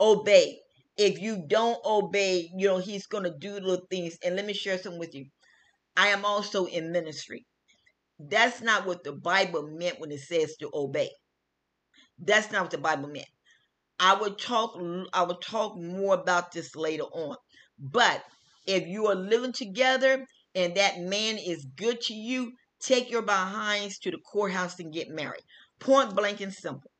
Obey. 0.00 0.60
If 0.96 1.20
you 1.20 1.44
don't 1.48 1.78
obey, 1.84 2.50
you 2.56 2.68
know, 2.68 2.78
he's 2.78 3.06
gonna 3.06 3.36
do 3.36 3.54
little 3.54 3.86
things. 3.90 4.16
And 4.24 4.36
let 4.36 4.44
me 4.46 4.52
share 4.52 4.78
something 4.78 5.00
with 5.00 5.14
you. 5.14 5.26
I 5.96 6.08
am 6.08 6.24
also 6.24 6.66
in 6.66 6.92
ministry. 6.92 7.46
That's 8.28 8.60
not 8.60 8.86
what 8.86 9.04
the 9.04 9.12
Bible 9.12 9.68
meant 9.68 9.98
when 9.98 10.12
it 10.12 10.20
says 10.20 10.56
to 10.58 10.70
obey. 10.72 11.10
That's 12.18 12.52
not 12.52 12.62
what 12.62 12.70
the 12.70 12.78
Bible 12.78 13.08
meant. 13.08 13.28
I 13.98 14.14
will 14.14 14.34
talk 14.34 14.78
I 15.12 15.22
would 15.22 15.40
talk 15.40 15.76
more 15.76 16.14
about 16.14 16.52
this 16.52 16.74
later 16.76 17.04
on. 17.04 17.36
But 17.78 18.22
if 18.66 18.86
you 18.86 19.06
are 19.06 19.14
living 19.14 19.52
together 19.52 20.26
and 20.54 20.74
that 20.76 21.00
man 21.00 21.38
is 21.38 21.66
good 21.76 22.00
to 22.02 22.14
you, 22.14 22.52
take 22.80 23.10
your 23.10 23.22
behinds 23.22 23.98
to 24.00 24.10
the 24.10 24.18
courthouse 24.18 24.78
and 24.78 24.92
get 24.92 25.08
married. 25.08 25.42
Point 25.80 26.14
blank 26.14 26.40
and 26.40 26.52
simple. 26.52 26.90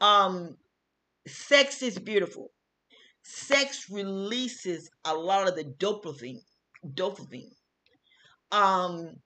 Um 0.00 0.56
sex 1.26 1.82
is 1.82 1.98
beautiful. 1.98 2.50
Sex 3.22 3.86
releases 3.90 4.90
a 5.04 5.14
lot 5.14 5.48
of 5.48 5.54
the 5.56 5.64
dopamine. 5.64 6.40
Dopamine. 6.86 7.52
Um 8.52 9.16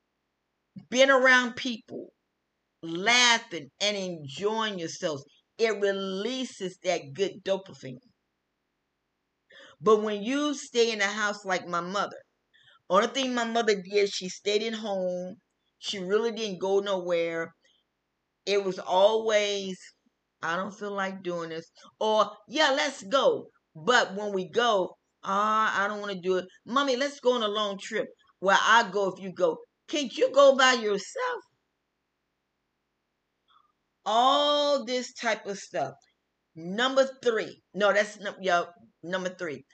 being 0.91 1.11
around 1.11 1.57
people, 1.57 2.13
laughing 2.83 3.71
and 3.81 3.97
enjoying 3.97 4.79
yourselves, 4.79 5.25
it 5.59 5.81
releases 5.81 6.79
that 6.85 7.13
good 7.15 7.45
dopamine. 7.45 7.99
But 9.81 10.03
when 10.03 10.23
you 10.23 10.55
stay 10.55 10.93
in 10.93 11.01
a 11.01 11.07
house 11.07 11.45
like 11.45 11.67
my 11.69 11.81
mother, 11.81 12.17
only 12.91 13.09
thing 13.09 13.35
my 13.35 13.45
mother 13.45 13.81
did, 13.81 14.11
she 14.13 14.29
stayed 14.29 14.63
at 14.63 14.75
home. 14.75 15.37
She 15.79 15.99
really 15.99 16.33
didn't 16.33 16.61
go 16.61 16.81
nowhere. 16.81 17.55
It 18.47 18.65
was 18.65 18.79
always, 18.79 19.79
I 20.43 20.57
don't 20.57 20.77
feel 20.77 20.93
like 20.93 21.23
doing 21.23 21.51
this. 21.51 21.71
Or, 22.01 22.31
yeah, 22.49 22.71
let's 22.77 23.03
go. 23.05 23.49
But 23.75 24.15
when 24.15 24.33
we 24.33 24.49
go, 24.49 24.97
ah, 25.25 25.85
I 25.85 25.89
don't 25.89 26.01
want 26.01 26.13
to 26.13 26.21
do 26.21 26.37
it. 26.37 26.47
Mommy, 26.67 26.97
let's 26.97 27.21
go 27.21 27.35
on 27.35 27.43
a 27.43 27.49
long 27.49 27.79
trip. 27.79 28.07
Well, 28.41 28.59
I 28.61 28.91
go 28.91 29.13
if 29.13 29.23
you 29.23 29.33
go. 29.33 29.59
Can't 29.89 30.17
you 30.17 30.33
go 30.33 30.57
by 30.57 30.75
yourself? 30.75 31.43
All 34.07 34.85
this 34.85 35.13
type 35.15 35.47
of 35.47 35.59
stuff. 35.59 35.95
Number 36.55 37.09
three. 37.23 37.63
No, 37.75 37.93
that's 37.93 38.19
no, 38.19 38.35
yeah, 38.41 38.65
number 39.03 39.29
three. 39.29 39.65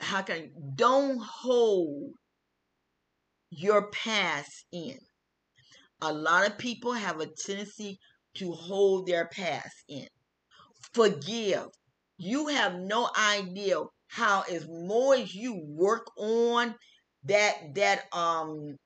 How 0.00 0.22
can 0.22 0.50
don't 0.74 1.20
hold 1.20 2.12
your 3.50 3.90
past 3.90 4.64
in? 4.72 4.98
A 6.00 6.12
lot 6.12 6.46
of 6.46 6.56
people 6.56 6.92
have 6.92 7.20
a 7.20 7.26
tendency 7.26 7.98
to 8.36 8.52
hold 8.52 9.06
their 9.06 9.26
past 9.26 9.84
in. 9.88 10.06
Forgive. 10.94 11.66
You 12.16 12.48
have 12.48 12.74
no 12.74 13.10
idea 13.18 13.80
how 14.10 14.42
as 14.50 14.66
more 14.68 15.14
as 15.14 15.34
you 15.34 15.62
work 15.66 16.06
on 16.18 16.74
that 17.24 17.74
that 17.74 18.04
um 18.12 18.76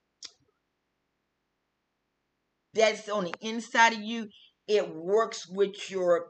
that's 2.75 3.09
on 3.09 3.25
the 3.25 3.35
inside 3.41 3.93
of 3.95 4.01
you 4.01 4.29
it 4.69 4.95
works 4.95 5.49
with 5.49 5.91
your 5.91 6.27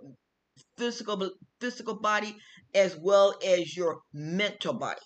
physical 0.76 1.30
physical 1.60 1.98
body 1.98 2.36
as 2.74 2.96
well 2.96 3.34
as 3.44 3.76
your 3.76 4.00
mental 4.12 4.74
body. 4.74 5.00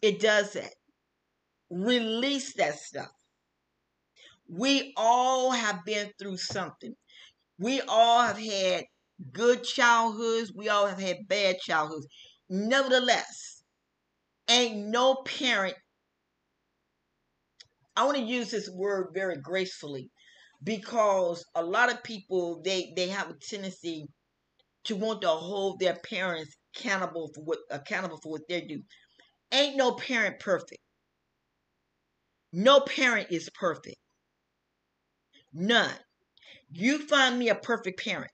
It 0.00 0.20
does 0.20 0.52
that. 0.54 0.72
Release 1.70 2.54
that 2.54 2.78
stuff. 2.78 3.10
We 4.48 4.94
all 4.96 5.50
have 5.50 5.84
been 5.84 6.10
through 6.18 6.38
something. 6.38 6.94
We 7.58 7.82
all 7.82 8.22
have 8.22 8.38
had 8.38 8.84
good 9.32 9.64
childhoods. 9.64 10.52
We 10.54 10.68
all 10.68 10.86
have 10.86 11.00
had 11.00 11.28
bad 11.28 11.58
childhoods 11.58 12.06
Nevertheless, 12.48 13.62
ain't 14.48 14.86
no 14.88 15.16
parent, 15.24 15.76
I 17.96 18.04
want 18.04 18.16
to 18.16 18.22
use 18.22 18.50
this 18.50 18.70
word 18.70 19.08
very 19.12 19.36
gracefully 19.36 20.10
because 20.62 21.44
a 21.54 21.62
lot 21.62 21.92
of 21.92 22.02
people 22.02 22.62
they 22.62 22.92
they 22.96 23.08
have 23.08 23.30
a 23.30 23.34
tendency 23.34 24.06
to 24.84 24.96
want 24.96 25.22
to 25.22 25.28
hold 25.28 25.80
their 25.80 25.96
parents 25.96 26.56
accountable 26.74 27.30
for 27.34 27.42
what 27.42 27.58
accountable 27.70 28.18
for 28.22 28.32
what 28.32 28.48
they 28.48 28.62
do. 28.62 28.82
Ain't 29.52 29.76
no 29.76 29.92
parent 29.92 30.40
perfect. 30.40 30.80
No 32.52 32.80
parent 32.80 33.30
is 33.30 33.50
perfect. 33.54 33.96
None. 35.52 35.98
You 36.70 37.06
find 37.06 37.38
me 37.38 37.48
a 37.48 37.54
perfect 37.54 38.02
parent 38.02 38.32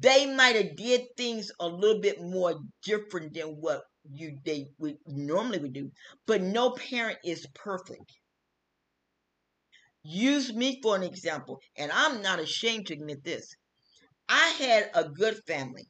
they 0.00 0.26
might 0.26 0.56
have 0.56 0.76
did 0.76 1.06
things 1.16 1.50
a 1.60 1.66
little 1.68 2.00
bit 2.00 2.20
more 2.20 2.60
different 2.82 3.34
than 3.34 3.48
what 3.60 3.82
you 4.10 4.38
they 4.44 4.66
would 4.78 4.96
normally 5.06 5.58
would 5.58 5.72
do 5.72 5.90
but 6.26 6.40
no 6.40 6.70
parent 6.72 7.18
is 7.24 7.46
perfect. 7.54 8.12
Use 10.02 10.52
me 10.52 10.80
for 10.82 10.96
an 10.96 11.02
example 11.02 11.60
and 11.76 11.92
i'm 11.92 12.22
not 12.22 12.40
ashamed 12.40 12.86
to 12.86 12.94
admit 12.94 13.24
this. 13.24 13.54
I 14.28 14.48
had 14.50 14.90
a 14.94 15.08
good 15.08 15.42
family. 15.46 15.88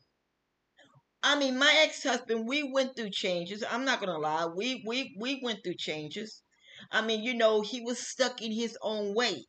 I 1.22 1.38
mean 1.38 1.58
my 1.58 1.72
ex-husband 1.78 2.48
we 2.48 2.62
went 2.62 2.96
through 2.96 3.10
changes 3.10 3.62
i'm 3.70 3.84
not 3.84 4.00
gonna 4.00 4.18
lie 4.18 4.46
we 4.46 4.82
we 4.86 5.14
we 5.18 5.40
went 5.42 5.62
through 5.62 5.74
changes. 5.76 6.42
I 6.90 7.02
mean 7.02 7.22
you 7.22 7.34
know 7.34 7.60
he 7.60 7.80
was 7.80 7.98
stuck 7.98 8.40
in 8.42 8.52
his 8.52 8.76
own 8.82 9.14
way. 9.14 9.46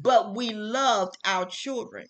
But 0.00 0.34
we 0.34 0.50
loved 0.50 1.16
our 1.24 1.46
children 1.46 2.06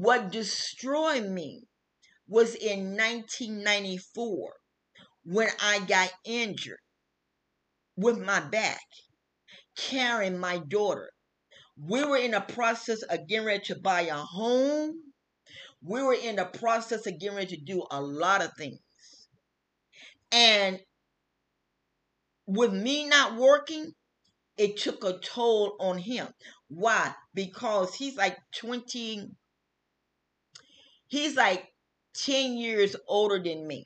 what 0.00 0.32
destroyed 0.32 1.26
me 1.26 1.62
was 2.26 2.54
in 2.54 2.96
1994 2.96 4.54
when 5.24 5.48
I 5.62 5.80
got 5.80 6.10
injured 6.24 6.78
with 7.96 8.18
my 8.18 8.40
back 8.40 8.80
carrying 9.76 10.38
my 10.38 10.56
daughter. 10.56 11.10
We 11.76 12.02
were 12.02 12.16
in 12.16 12.30
the 12.30 12.40
process 12.40 13.02
of 13.02 13.28
getting 13.28 13.46
ready 13.46 13.64
to 13.64 13.78
buy 13.78 14.02
a 14.02 14.14
home. 14.14 14.94
We 15.82 16.02
were 16.02 16.14
in 16.14 16.36
the 16.36 16.46
process 16.46 17.06
of 17.06 17.18
getting 17.20 17.36
ready 17.36 17.56
to 17.58 17.62
do 17.62 17.84
a 17.90 18.00
lot 18.00 18.42
of 18.42 18.54
things. 18.56 18.78
And 20.32 20.80
with 22.46 22.72
me 22.72 23.06
not 23.06 23.36
working, 23.36 23.92
it 24.56 24.78
took 24.78 25.04
a 25.04 25.18
toll 25.18 25.76
on 25.78 25.98
him. 25.98 26.28
Why? 26.68 27.14
Because 27.34 27.94
he's 27.94 28.16
like 28.16 28.38
20, 28.56 29.32
he's 31.10 31.36
like 31.36 31.68
10 32.14 32.56
years 32.56 32.96
older 33.06 33.40
than 33.42 33.66
me. 33.66 33.84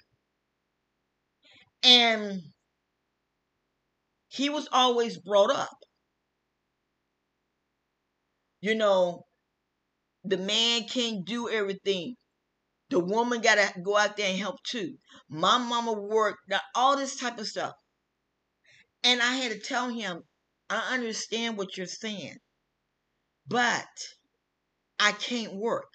And 1.82 2.40
he 4.28 4.48
was 4.48 4.68
always 4.72 5.18
brought 5.18 5.50
up. 5.50 5.76
You 8.60 8.74
know, 8.74 9.26
the 10.24 10.38
man 10.38 10.84
can't 10.84 11.24
do 11.24 11.50
everything. 11.50 12.14
The 12.90 13.00
woman 13.00 13.40
got 13.40 13.56
to 13.56 13.80
go 13.80 13.96
out 13.96 14.16
there 14.16 14.28
and 14.28 14.38
help 14.38 14.62
too. 14.62 14.94
My 15.28 15.58
mama 15.58 15.92
worked, 15.92 16.52
all 16.74 16.96
this 16.96 17.16
type 17.16 17.38
of 17.38 17.46
stuff. 17.46 17.74
And 19.02 19.20
I 19.20 19.34
had 19.34 19.52
to 19.52 19.58
tell 19.58 19.88
him, 19.90 20.22
I 20.70 20.94
understand 20.94 21.58
what 21.58 21.76
you're 21.76 21.86
saying, 21.86 22.36
but 23.46 23.86
I 24.98 25.12
can't 25.12 25.54
work. 25.54 25.88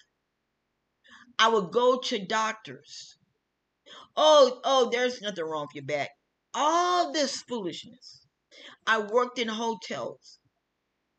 I 1.40 1.48
would 1.48 1.72
go 1.72 1.98
to 1.98 2.26
doctors. 2.26 3.16
Oh, 4.18 4.60
oh, 4.66 4.90
there's 4.92 5.22
nothing 5.22 5.46
wrong 5.46 5.68
with 5.68 5.76
your 5.76 5.86
back. 5.86 6.10
All 6.54 7.14
this 7.14 7.42
foolishness. 7.44 8.28
I 8.86 9.00
worked 9.00 9.40
in 9.40 9.48
hotels, 9.48 10.40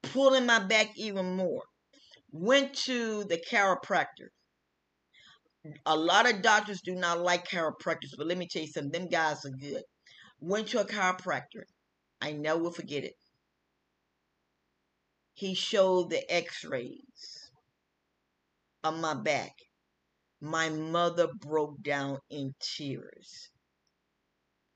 pulling 0.02 0.44
my 0.44 0.58
back 0.58 0.90
even 0.96 1.36
more. 1.36 1.62
Went 2.32 2.74
to 2.84 3.24
the 3.24 3.38
chiropractor. 3.38 4.28
a 5.86 5.96
lot 5.96 6.30
of 6.30 6.42
doctors 6.42 6.80
do 6.82 6.94
not 6.94 7.20
like 7.20 7.48
chiropractors, 7.48 8.16
but 8.16 8.26
let 8.26 8.36
me 8.38 8.46
tell 8.46 8.62
you 8.62 8.68
something, 8.68 8.92
them 8.92 9.08
guys 9.08 9.44
are 9.46 9.50
good. 9.50 9.82
Went 10.40 10.68
to 10.68 10.80
a 10.80 10.84
chiropractor. 10.84 11.64
I 12.20 12.32
never 12.32 12.60
will 12.60 12.72
forget 12.72 13.04
it. 13.04 13.14
He 15.32 15.54
showed 15.54 16.10
the 16.10 16.30
x-rays 16.30 17.50
of 18.84 18.98
my 18.98 19.14
back. 19.14 19.52
My 20.40 20.70
mother 20.70 21.28
broke 21.28 21.82
down 21.82 22.18
in 22.30 22.54
tears. 22.60 23.50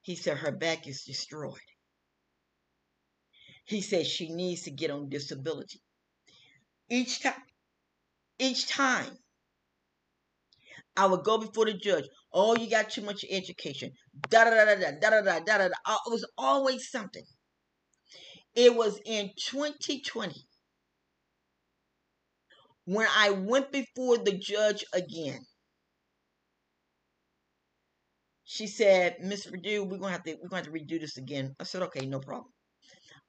He 0.02 0.16
said 0.16 0.38
her 0.38 0.52
back 0.52 0.86
is 0.88 1.04
destroyed. 1.04 1.60
He 3.66 3.80
said 3.82 4.06
she 4.06 4.30
needs 4.30 4.62
to 4.62 4.70
get 4.70 4.90
on 4.90 5.08
disability. 5.10 5.80
Each 6.90 7.22
time, 7.22 7.42
each 8.38 8.68
time 8.68 9.18
I 10.96 11.06
would 11.06 11.24
go 11.24 11.38
before 11.38 11.66
the 11.66 11.74
judge. 11.74 12.04
Oh, 12.32 12.56
you 12.56 12.70
got 12.70 12.90
too 12.90 13.02
much 13.02 13.24
education. 13.30 13.92
Da 14.30 14.44
da 14.44 14.50
da 14.50 14.64
da 14.76 14.76
da 14.76 15.10
da 15.10 15.22
da 15.22 15.40
da 15.40 15.40
da. 15.40 15.68
da. 15.68 15.94
It 16.06 16.10
was 16.12 16.26
always 16.38 16.90
something. 16.90 17.24
It 18.54 18.74
was 18.76 19.00
in 19.06 19.30
2020 19.38 20.46
when 22.86 23.08
I 23.16 23.30
went 23.30 23.72
before 23.72 24.18
the 24.18 24.38
judge 24.38 24.84
again. 24.94 25.40
She 28.44 28.66
said, 28.66 29.16
Miss 29.20 29.46
Perdue, 29.46 29.84
we're 29.84 29.98
gonna 29.98 30.12
have 30.12 30.24
to 30.24 30.34
we're 30.42 30.48
gonna 30.48 30.64
have 30.64 30.72
to 30.72 30.78
redo 30.78 31.00
this 31.00 31.18
again. 31.18 31.54
I 31.60 31.64
said, 31.64 31.82
okay, 31.84 32.06
no 32.06 32.20
problem. 32.20 32.52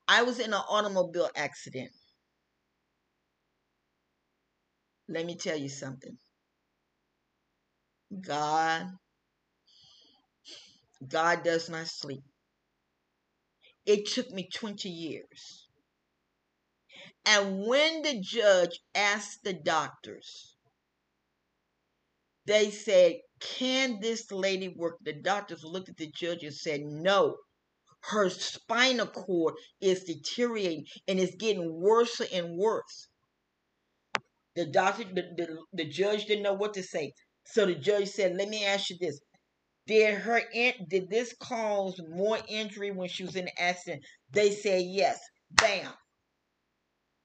I 0.08 0.24
was 0.24 0.40
in 0.40 0.54
an 0.54 0.62
automobile 0.70 1.30
accident. 1.36 1.92
Let 5.10 5.26
me 5.26 5.38
tell 5.38 5.58
you 5.58 5.70
something. 5.70 6.18
God, 8.22 8.88
God 11.08 11.44
does 11.44 11.70
not 11.70 11.88
sleep. 11.88 12.24
It 13.86 14.08
took 14.08 14.32
me 14.32 14.50
20 14.54 14.90
years. 14.90 15.68
And 17.26 17.66
when 17.68 18.04
the 18.04 18.20
judge 18.22 18.80
asked 18.96 19.44
the 19.44 19.54
doctors, 19.54 20.56
they 22.46 22.72
said, 22.72 23.16
Can 23.40 24.00
this 24.02 24.32
lady 24.32 24.70
work? 24.70 24.98
The 25.04 25.14
doctors 25.14 25.64
looked 25.64 25.90
at 25.90 25.98
the 25.98 26.08
judge 26.12 26.44
and 26.44 26.54
said, 26.54 26.82
No. 26.82 27.38
Her 28.04 28.30
spinal 28.30 29.08
cord 29.08 29.56
is 29.82 30.04
deteriorating 30.04 30.86
and 31.08 31.20
it's 31.20 31.36
getting 31.36 31.82
worse 31.82 32.22
and 32.22 32.58
worse. 32.58 33.08
The 34.56 34.66
doctor, 34.68 35.06
the, 35.06 35.24
the, 35.38 35.58
the 35.74 35.86
judge 35.86 36.26
didn't 36.26 36.44
know 36.44 36.54
what 36.54 36.74
to 36.76 36.84
say. 36.84 37.14
So 37.48 37.66
the 37.66 37.76
judge 37.76 38.10
said, 38.10 38.36
"Let 38.38 38.50
me 38.50 38.66
ask 38.66 38.90
you 38.90 38.98
this: 39.00 39.20
Did 39.88 40.16
her 40.20 40.42
did 40.90 41.10
this 41.10 41.34
cause 41.40 42.00
more 42.10 42.40
injury 42.48 42.92
when 42.92 43.10
she 43.10 43.24
was 43.24 43.36
in 43.36 43.46
the 43.46 43.62
accident?" 43.62 44.04
They 44.32 44.52
said 44.52 44.84
yes. 44.86 45.20
Bam. 45.52 45.94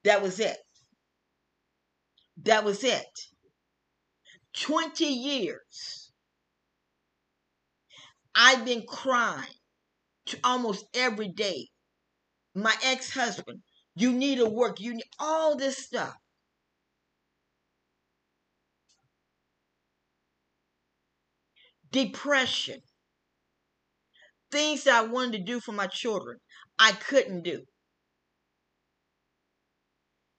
That 0.05 0.23
was 0.23 0.41
it. 0.41 0.59
That 2.39 2.65
was 2.65 2.85
it. 2.85 3.07
Twenty 4.53 5.07
years. 5.07 6.13
I've 8.35 8.65
been 8.65 8.85
crying 8.87 9.55
to 10.27 10.39
almost 10.45 10.85
every 10.95 11.29
day. 11.29 11.69
My 12.55 12.75
ex-husband, 12.83 13.63
you 13.95 14.13
need 14.13 14.37
to 14.37 14.47
work. 14.47 14.81
You 14.81 14.95
need 14.95 15.09
all 15.19 15.57
this 15.57 15.79
stuff. 15.79 16.17
depression, 21.93 22.81
things 24.51 24.85
that 24.85 24.95
I 24.95 25.07
wanted 25.07 25.33
to 25.33 25.45
do 25.45 25.61
for 25.61 25.73
my 25.73 25.87
children, 25.87 26.39
I 26.79 26.93
couldn't 26.93 27.43
do. 27.43 27.65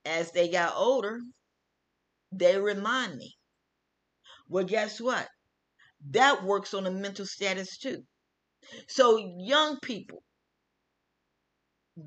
As 0.04 0.32
they 0.32 0.48
got 0.48 0.74
older, 0.74 1.20
they 2.32 2.58
remind 2.58 3.16
me. 3.16 3.36
Well, 4.52 4.64
guess 4.64 5.00
what? 5.00 5.28
That 6.10 6.44
works 6.44 6.74
on 6.74 6.86
a 6.86 6.90
mental 6.90 7.24
status 7.24 7.78
too. 7.78 8.04
So, 8.86 9.16
young 9.38 9.78
people, 9.80 10.22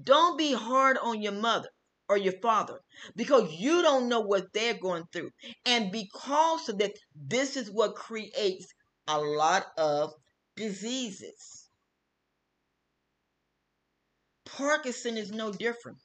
don't 0.04 0.38
be 0.38 0.54
hard 0.54 1.00
on 1.00 1.24
your 1.24 1.32
mother 1.32 1.70
or 2.08 2.18
your 2.18 2.40
father 2.44 2.82
because 3.16 3.52
you 3.52 3.82
don't 3.82 4.10
know 4.10 4.20
what 4.20 4.54
they're 4.54 4.78
going 4.78 5.06
through. 5.12 5.32
And 5.66 5.92
because 5.92 6.70
of 6.70 6.78
that, 6.78 6.94
this 7.16 7.58
is 7.58 7.72
what 7.72 7.96
creates 7.96 8.68
a 9.08 9.20
lot 9.20 9.66
of 9.80 10.14
diseases. 10.56 11.68
Parkinson 14.46 15.18
is 15.18 15.32
no 15.32 15.52
different. 15.52 15.98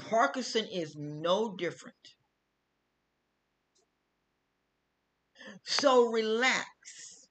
Parkinson 0.00 0.66
is 0.66 0.96
no 0.96 1.54
different. 1.56 1.96
So 5.64 6.06
relax. 6.06 7.28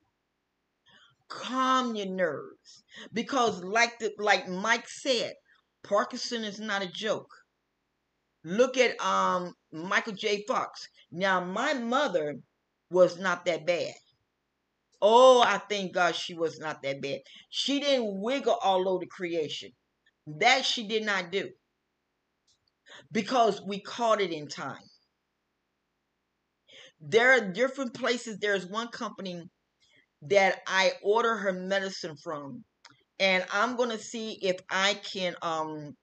Calm 1.28 1.95
your 1.95 2.08
nerves. 2.08 2.84
Because 3.13 3.63
like 3.63 3.99
the 3.99 4.13
like 4.19 4.47
Mike 4.47 4.88
said, 4.88 5.34
Parkinson 5.84 6.43
is 6.43 6.60
not 6.60 6.84
a 6.84 6.91
joke. 6.91 7.32
Look 8.43 8.78
at 8.78 8.99
um 9.04 9.56
Michael 9.71 10.13
J. 10.13 10.43
Fox. 10.47 10.88
Now 11.12 11.43
my 11.43 11.73
mother 11.73 12.36
was 12.89 13.17
not 13.17 13.45
that 13.45 13.65
bad. 13.65 13.93
Oh, 15.02 15.41
I 15.41 15.58
thank 15.58 15.93
God 15.93 16.15
she 16.15 16.34
was 16.34 16.60
not 16.60 16.82
that 16.84 17.02
bad. 17.02 17.19
She 17.49 17.80
didn't 17.80 18.21
wiggle 18.21 18.58
all 18.63 18.88
over 18.88 18.99
the 19.02 19.08
creation. 19.08 19.71
That 20.28 20.65
she 20.65 20.88
did 20.88 21.04
not 21.04 21.32
do. 21.32 21.49
Because 23.12 23.62
we 23.62 23.82
caught 23.82 24.21
it 24.21 24.32
in 24.32 24.47
time. 24.47 24.89
There 27.05 27.33
are 27.33 27.51
different 27.51 27.93
places. 27.93 28.37
There's 28.39 28.65
one 28.65 28.87
company 28.87 29.43
that 30.23 30.61
I 30.65 30.93
order 31.03 31.35
her 31.35 31.51
medicine 31.51 32.15
from. 32.15 32.63
And 33.19 33.45
I'm 33.51 33.75
to 33.89 33.99
see 33.99 34.39
if 34.41 34.57
I 34.69 34.95
can 34.95 35.35
um 35.41 35.95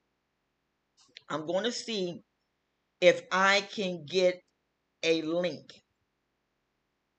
I'm 1.30 1.46
to 1.64 1.72
see 1.72 2.20
if 3.00 3.22
I 3.32 3.62
can 3.74 4.04
get 4.04 4.40
a 5.02 5.22
link 5.22 5.72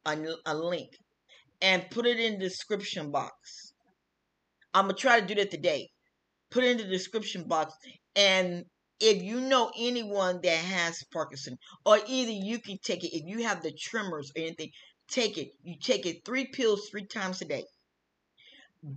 a, 0.05 0.35
a 0.45 0.55
link 0.55 0.89
and 1.61 1.89
put 1.89 2.05
it 2.05 2.19
in 2.19 2.33
the 2.33 2.49
description 2.49 3.11
box. 3.11 3.73
I'm 4.73 4.85
gonna 4.85 4.93
try 4.93 5.19
to 5.19 5.25
do 5.25 5.35
that 5.35 5.51
today. 5.51 5.89
Put 6.51 6.63
it 6.63 6.71
in 6.71 6.77
the 6.77 6.83
description 6.83 7.47
box, 7.47 7.73
and 8.15 8.65
if 9.01 9.21
you 9.23 9.41
know 9.41 9.71
anyone 9.77 10.39
that 10.43 10.57
has 10.57 11.03
Parkinson, 11.11 11.57
or 11.85 11.99
either 12.07 12.31
you 12.31 12.59
can 12.59 12.77
take 12.83 13.03
it 13.03 13.15
if 13.15 13.23
you 13.25 13.43
have 13.43 13.61
the 13.63 13.71
tremors 13.71 14.31
or 14.35 14.41
anything, 14.41 14.71
take 15.07 15.37
it. 15.37 15.49
You 15.63 15.75
take 15.79 16.05
it 16.05 16.23
three 16.25 16.47
pills 16.47 16.89
three 16.89 17.05
times 17.05 17.41
a 17.41 17.45
day. 17.45 17.65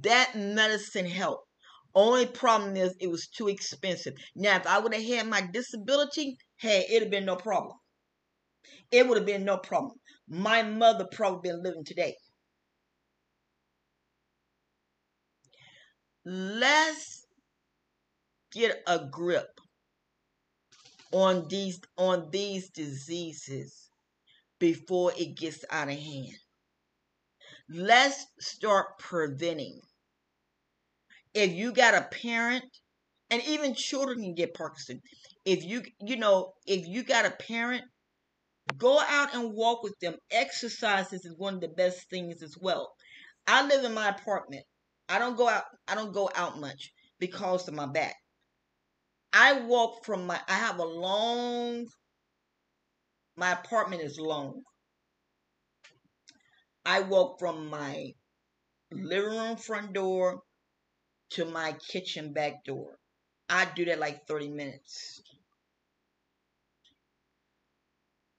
That 0.02 0.34
medicine 0.36 1.06
helped. 1.06 1.48
Only 1.94 2.26
problem 2.26 2.76
is 2.76 2.94
it 3.00 3.08
was 3.08 3.28
too 3.28 3.48
expensive. 3.48 4.14
Now, 4.34 4.56
if 4.56 4.66
I 4.66 4.78
would 4.78 4.94
have 4.94 5.04
had 5.04 5.28
my 5.28 5.48
disability, 5.52 6.36
hey, 6.56 6.86
it'd 6.88 7.02
have 7.02 7.10
been 7.10 7.24
no 7.24 7.36
problem. 7.36 7.76
It 8.90 9.06
would 9.06 9.18
have 9.18 9.26
been 9.26 9.44
no 9.44 9.58
problem 9.58 9.98
my 10.28 10.62
mother 10.62 11.06
probably 11.10 11.50
been 11.50 11.62
living 11.62 11.84
today. 11.84 12.16
Let's 16.24 17.26
get 18.52 18.82
a 18.86 19.06
grip 19.10 19.60
on 21.15 21.48
these 21.48 21.81
on 21.98 22.31
these 22.31 22.71
diseases 22.71 23.88
before 24.58 25.12
it 25.19 25.37
gets 25.37 25.65
out 25.71 25.88
of 25.88 25.98
hand. 25.98 26.38
Let's 27.71 28.27
start 28.40 28.98
preventing. 28.98 29.81
If 31.35 31.52
you 31.52 31.73
got 31.73 31.94
a 31.94 32.08
parent, 32.23 32.65
and 33.31 33.42
even 33.44 33.75
children 33.75 34.21
can 34.21 34.35
get 34.35 34.54
Parkinson. 34.54 35.00
If 35.44 35.65
you 35.65 35.83
you 36.00 36.17
know, 36.17 36.54
if 36.67 36.87
you 36.87 37.04
got 37.04 37.27
a 37.27 37.31
parent 37.31 37.85
Go 38.79 38.98
out 39.00 39.35
and 39.35 39.54
walk 39.54 39.83
with 39.83 39.98
them. 40.00 40.17
Exercises 40.31 41.25
is 41.25 41.37
one 41.37 41.54
of 41.56 41.60
the 41.60 41.69
best 41.69 42.08
things 42.10 42.42
as 42.42 42.56
well. 42.58 42.94
I 43.46 43.67
live 43.67 43.85
in 43.85 43.94
my 43.94 44.08
apartment. 44.08 44.65
I 45.08 45.19
don't 45.19 45.37
go 45.37 45.48
out 45.48 45.65
I 45.88 45.94
don't 45.94 46.12
go 46.12 46.31
out 46.35 46.58
much 46.60 46.92
because 47.19 47.69
of 47.69 47.75
my 47.75 47.87
back. 47.87 48.17
I 49.35 49.60
walk 49.60 50.04
from 50.06 50.26
my 50.26 50.40
I 50.48 50.54
have 50.54 50.78
a 50.78 50.85
long 50.85 51.88
my 53.37 53.52
apartment 53.52 54.02
is 54.02 54.18
long. 54.18 54.62
I 56.87 57.00
walk 57.00 57.38
from 57.38 57.68
my 57.68 58.12
living 58.92 59.30
room 59.30 59.56
front 59.56 59.92
door 59.92 60.40
to 61.30 61.44
my 61.44 61.72
kitchen 61.90 62.32
back 62.32 62.64
door. 62.64 62.98
I 63.48 63.66
do 63.66 63.85
that 63.87 63.98
like 63.98 64.26
30 64.26 64.50
minutes. 64.50 65.20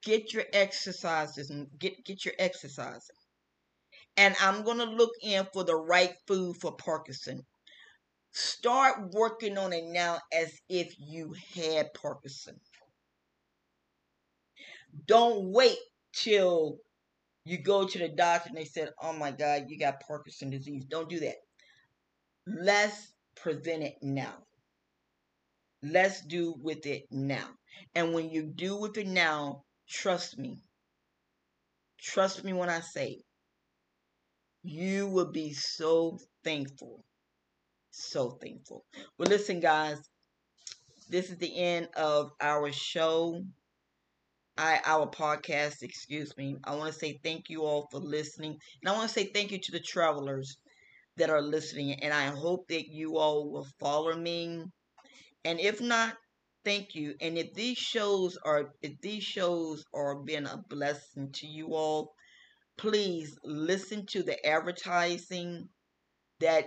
get 0.06 0.32
your 0.32 0.44
exercises 0.52 1.50
and 1.50 1.66
get 1.78 2.04
get 2.04 2.24
your 2.24 2.34
exercise. 2.38 3.10
And 4.16 4.34
I'm 4.40 4.62
going 4.62 4.78
to 4.78 4.84
look 4.84 5.10
in 5.22 5.46
for 5.52 5.64
the 5.64 5.76
right 5.76 6.14
food 6.26 6.56
for 6.60 6.74
Parkinson. 6.76 7.42
Start 8.36 9.14
working 9.14 9.56
on 9.56 9.72
it 9.72 9.86
now 9.86 10.20
as 10.30 10.52
if 10.68 10.94
you 10.98 11.34
had 11.54 11.94
Parkinson. 11.94 12.60
Don't 15.06 15.52
wait 15.52 15.78
till 16.12 16.76
you 17.46 17.56
go 17.56 17.88
to 17.88 17.98
the 17.98 18.08
doctor 18.08 18.50
and 18.50 18.58
they 18.58 18.66
said, 18.66 18.92
"Oh 19.00 19.14
my 19.14 19.30
God, 19.30 19.70
you 19.70 19.78
got 19.78 20.02
Parkinson 20.06 20.50
disease." 20.50 20.84
Don't 20.84 21.08
do 21.08 21.18
that. 21.20 21.36
Let's 22.46 23.14
prevent 23.36 23.84
it 23.84 23.94
now. 24.02 24.44
Let's 25.82 26.20
do 26.20 26.56
with 26.60 26.84
it 26.84 27.06
now. 27.10 27.48
And 27.94 28.12
when 28.12 28.28
you 28.28 28.42
do 28.42 28.76
with 28.76 28.98
it 28.98 29.06
now, 29.06 29.64
trust 29.88 30.36
me. 30.36 30.62
Trust 31.96 32.44
me 32.44 32.52
when 32.52 32.68
I 32.68 32.80
say 32.80 33.22
you 34.62 35.08
will 35.08 35.32
be 35.32 35.54
so 35.54 36.18
thankful. 36.44 37.05
So 37.98 38.32
thankful. 38.42 38.84
Well, 39.16 39.28
listen, 39.28 39.58
guys, 39.58 39.98
this 41.08 41.30
is 41.30 41.38
the 41.38 41.56
end 41.58 41.88
of 41.96 42.30
our 42.42 42.70
show. 42.70 43.42
I 44.58 44.80
our 44.84 45.06
podcast, 45.06 45.82
excuse 45.82 46.36
me. 46.36 46.56
I 46.64 46.74
want 46.74 46.92
to 46.92 46.98
say 46.98 47.18
thank 47.24 47.48
you 47.48 47.62
all 47.64 47.88
for 47.90 47.98
listening. 47.98 48.58
And 48.82 48.88
I 48.88 48.92
want 48.92 49.08
to 49.08 49.14
say 49.14 49.30
thank 49.32 49.50
you 49.50 49.58
to 49.58 49.72
the 49.72 49.80
travelers 49.80 50.58
that 51.16 51.30
are 51.30 51.40
listening. 51.40 51.94
And 52.02 52.12
I 52.12 52.26
hope 52.26 52.68
that 52.68 52.86
you 52.88 53.16
all 53.16 53.50
will 53.50 53.66
follow 53.80 54.14
me. 54.14 54.62
And 55.46 55.58
if 55.58 55.80
not, 55.80 56.16
thank 56.66 56.94
you. 56.94 57.14
And 57.22 57.38
if 57.38 57.54
these 57.54 57.78
shows 57.78 58.36
are 58.44 58.74
if 58.82 59.00
these 59.00 59.24
shows 59.24 59.82
are 59.94 60.16
been 60.16 60.46
a 60.46 60.62
blessing 60.68 61.32
to 61.32 61.46
you 61.46 61.74
all, 61.74 62.12
please 62.76 63.38
listen 63.42 64.04
to 64.08 64.22
the 64.22 64.44
advertising 64.46 65.70
that 66.40 66.66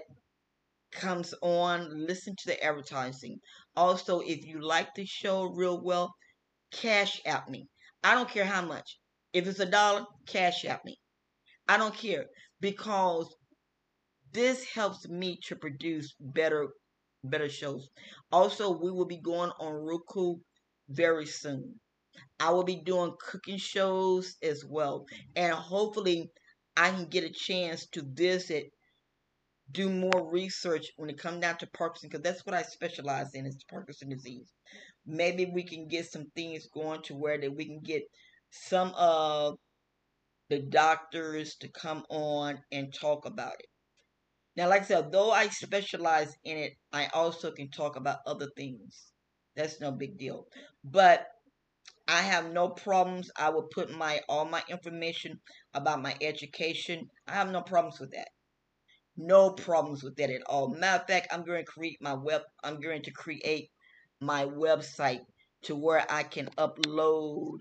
comes 0.92 1.34
on. 1.42 2.06
Listen 2.08 2.36
to 2.38 2.48
the 2.48 2.64
advertising. 2.64 3.40
Also, 3.76 4.20
if 4.22 4.46
you 4.46 4.62
like 4.62 4.94
the 4.96 5.06
show 5.06 5.44
real 5.44 5.82
well, 5.84 6.14
cash 6.72 7.22
out 7.26 7.50
me. 7.50 7.68
I 8.04 8.16
don't 8.16 8.30
care 8.30 8.46
how 8.46 8.62
much. 8.62 9.00
If 9.34 9.48
it's 9.48 9.60
a 9.60 9.66
dollar, 9.66 10.06
cash 10.28 10.66
out 10.66 10.84
me. 10.86 10.98
I 11.68 11.78
don't 11.78 11.96
care 11.96 12.26
because 12.62 13.36
this 14.32 14.64
helps 14.66 15.08
me 15.08 15.38
to 15.48 15.56
produce 15.56 16.16
better 16.20 16.70
better 17.24 17.50
shows. 17.50 17.90
Also, 18.32 18.72
we 18.72 18.92
will 18.92 19.06
be 19.06 19.22
going 19.22 19.52
on 19.60 19.74
Roku 19.74 20.36
very 20.90 21.26
soon. 21.26 21.80
I 22.40 22.50
will 22.52 22.64
be 22.64 22.82
doing 22.84 23.14
cooking 23.20 23.58
shows 23.58 24.36
as 24.42 24.64
well. 24.66 25.06
And 25.36 25.54
hopefully 25.54 26.32
I 26.76 26.92
can 26.92 27.06
get 27.06 27.24
a 27.24 27.30
chance 27.30 27.88
to 27.92 28.04
visit, 28.04 28.72
do 29.72 29.90
more 29.90 30.32
research 30.32 30.88
when 30.98 31.10
it 31.10 31.18
comes 31.18 31.42
down 31.42 31.58
to 31.58 31.68
Parkinson, 31.68 32.10
because 32.10 32.24
that's 32.24 32.46
what 32.46 32.56
I 32.56 32.64
specialize 32.64 33.34
in 33.34 33.46
is 33.46 33.64
Parkinson 33.70 34.10
disease. 34.10 34.52
Maybe 35.06 35.46
we 35.46 35.64
can 35.64 35.88
get 35.88 36.12
some 36.12 36.26
things 36.36 36.68
going 36.74 37.02
to 37.04 37.16
where 37.16 37.40
that 37.40 37.56
we 37.56 37.66
can 37.66 37.82
get 37.82 38.04
some 38.50 38.94
of 38.96 39.58
the 40.50 40.60
doctors 40.60 41.56
to 41.58 41.68
come 41.70 42.04
on 42.10 42.60
and 42.72 42.94
talk 42.94 43.26
about 43.26 43.54
it. 43.60 43.68
Now, 44.56 44.68
like 44.68 44.82
I 44.82 44.86
said, 44.86 45.12
though 45.12 45.32
I 45.32 45.48
specialize 45.48 46.36
in 46.44 46.58
it, 46.58 46.74
I 46.92 47.08
also 47.14 47.52
can 47.52 47.70
talk 47.70 47.96
about 47.96 48.20
other 48.26 48.48
things. 48.58 49.12
That's 49.56 49.80
no 49.80 49.92
big 49.92 50.18
deal. 50.18 50.48
But 50.84 51.28
I 52.08 52.22
have 52.22 52.52
no 52.52 52.70
problems. 52.70 53.30
I 53.38 53.50
will 53.52 53.68
put 53.74 53.92
my 53.92 54.20
all 54.28 54.46
my 54.46 54.64
information 54.68 55.40
about 55.76 56.02
my 56.02 56.16
education. 56.22 57.08
I 57.28 57.34
have 57.34 57.52
no 57.52 57.62
problems 57.62 58.00
with 58.00 58.12
that. 58.12 58.30
No 59.22 59.52
problems 59.52 60.02
with 60.02 60.16
that 60.16 60.30
at 60.30 60.44
all. 60.48 60.70
Matter 60.70 61.02
of 61.02 61.08
fact, 61.08 61.28
I'm 61.34 61.44
going 61.44 61.66
to 61.66 61.72
create 61.72 61.98
my 62.02 62.14
web. 62.14 62.42
I'm 62.64 62.80
going 62.80 63.02
to 63.02 63.12
create 63.12 63.70
my 64.22 64.46
website 64.46 65.20
to 65.64 65.76
where 65.76 66.06
I 66.10 66.24
can 66.24 66.48
upload. 66.58 67.58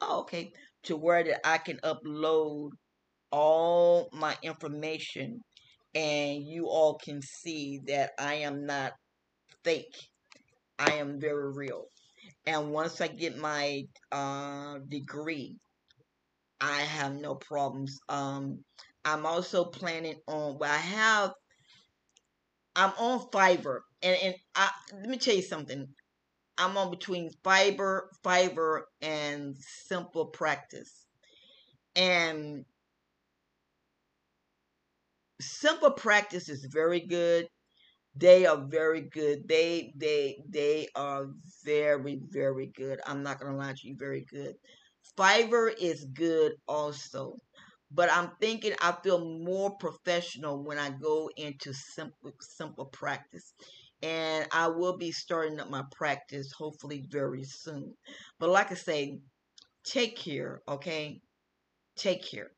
Oh, 0.00 0.20
okay. 0.20 0.52
To 0.84 0.96
where 0.96 1.22
that 1.22 1.46
I 1.46 1.58
can 1.58 1.76
upload 1.84 2.70
all 3.30 4.08
my 4.14 4.38
information, 4.42 5.42
and 5.94 6.42
you 6.42 6.66
all 6.68 6.94
can 6.94 7.20
see 7.20 7.80
that 7.86 8.12
I 8.18 8.34
am 8.36 8.64
not 8.64 8.94
fake. 9.62 9.96
I 10.78 10.92
am 10.94 11.20
very 11.20 11.52
real. 11.52 11.84
And 12.46 12.72
once 12.72 13.02
I 13.02 13.08
get 13.08 13.36
my 13.36 13.84
uh, 14.10 14.78
degree, 14.88 15.58
I 16.58 16.80
have 16.80 17.14
no 17.14 17.34
problems. 17.34 17.98
Um, 18.08 18.64
I'm 19.04 19.26
also 19.26 19.64
planning 19.64 20.16
on. 20.26 20.58
Well, 20.58 20.72
I 20.72 20.76
have. 20.76 21.32
I'm 22.76 22.92
on 22.98 23.20
Fiverr, 23.30 23.80
and 24.02 24.16
and 24.22 24.34
I, 24.54 24.70
let 24.94 25.08
me 25.08 25.18
tell 25.18 25.34
you 25.34 25.42
something. 25.42 25.88
I'm 26.58 26.76
on 26.76 26.90
between 26.90 27.30
Fiverr, 27.44 28.02
Fiverr, 28.24 28.82
and 29.02 29.56
Simple 29.58 30.26
Practice, 30.26 31.06
and 31.96 32.64
Simple 35.40 35.90
Practice 35.92 36.48
is 36.48 36.66
very 36.66 37.00
good 37.00 37.48
they 38.16 38.46
are 38.46 38.56
very 38.68 39.02
good. 39.02 39.48
They 39.48 39.92
they 39.96 40.42
they 40.48 40.88
are 40.96 41.28
very 41.64 42.20
very 42.28 42.66
good. 42.66 43.00
I'm 43.06 43.22
not 43.22 43.40
gonna 43.40 43.56
lie 43.56 43.74
to 43.74 43.88
you, 43.88 43.96
very 43.96 44.24
good. 44.30 44.56
Fiverr 45.16 45.72
is 45.78 46.04
good 46.06 46.54
also, 46.66 47.38
but 47.90 48.10
I'm 48.12 48.32
thinking 48.40 48.74
I 48.80 48.92
feel 49.02 49.24
more 49.24 49.76
professional 49.76 50.62
when 50.64 50.78
I 50.78 50.90
go 50.90 51.30
into 51.36 51.72
simple 51.72 52.32
simple 52.40 52.86
practice, 52.86 53.52
and 54.02 54.46
I 54.52 54.68
will 54.68 54.96
be 54.96 55.12
starting 55.12 55.60
up 55.60 55.70
my 55.70 55.84
practice 55.92 56.52
hopefully 56.52 57.04
very 57.08 57.44
soon. 57.44 57.94
But 58.38 58.50
like 58.50 58.70
I 58.72 58.74
say, 58.76 59.20
take 59.84 60.16
care, 60.16 60.62
okay? 60.68 61.20
Take 61.96 62.24
care. 62.24 62.50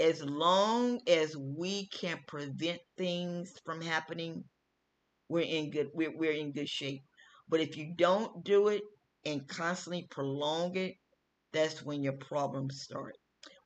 as 0.00 0.22
long 0.22 1.00
as 1.08 1.36
we 1.36 1.88
can 1.88 2.18
prevent 2.26 2.80
things 2.96 3.52
from 3.64 3.80
happening, 3.80 4.44
we're 5.28 5.44
in 5.44 5.70
good 5.70 5.88
we're, 5.92 6.16
we're 6.16 6.32
in 6.32 6.52
good 6.52 6.68
shape. 6.68 7.02
But 7.48 7.60
if 7.60 7.76
you 7.76 7.94
don't 7.96 8.44
do 8.44 8.68
it 8.68 8.82
and 9.24 9.46
constantly 9.48 10.06
prolong 10.10 10.76
it, 10.76 10.94
that's 11.58 11.82
when 11.82 12.02
your 12.02 12.14
problems 12.14 12.82
start. 12.82 13.16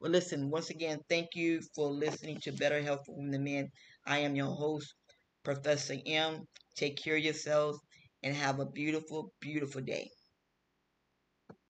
Well, 0.01 0.11
listen, 0.13 0.51
once 0.51 0.71
again, 0.71 1.01
thank 1.09 1.35
you 1.35 1.61
for 1.75 1.91
listening 1.91 2.41
to 2.43 2.53
Better 2.53 2.83
Health 2.83 3.07
from 3.07 3.31
the 3.31 3.39
Men. 3.39 3.71
I 4.07 4.19
am 4.19 4.37
your 4.37 4.55
host, 4.55 4.95
Professor 5.45 5.97
M. 6.07 6.49
Take 6.77 6.97
care 6.97 7.17
of 7.17 7.25
yourselves 7.25 7.79
and 8.23 8.35
have 8.35 8.61
a 8.61 8.67
beautiful, 8.67 9.33
beautiful 9.41 9.83
day. 9.83 10.11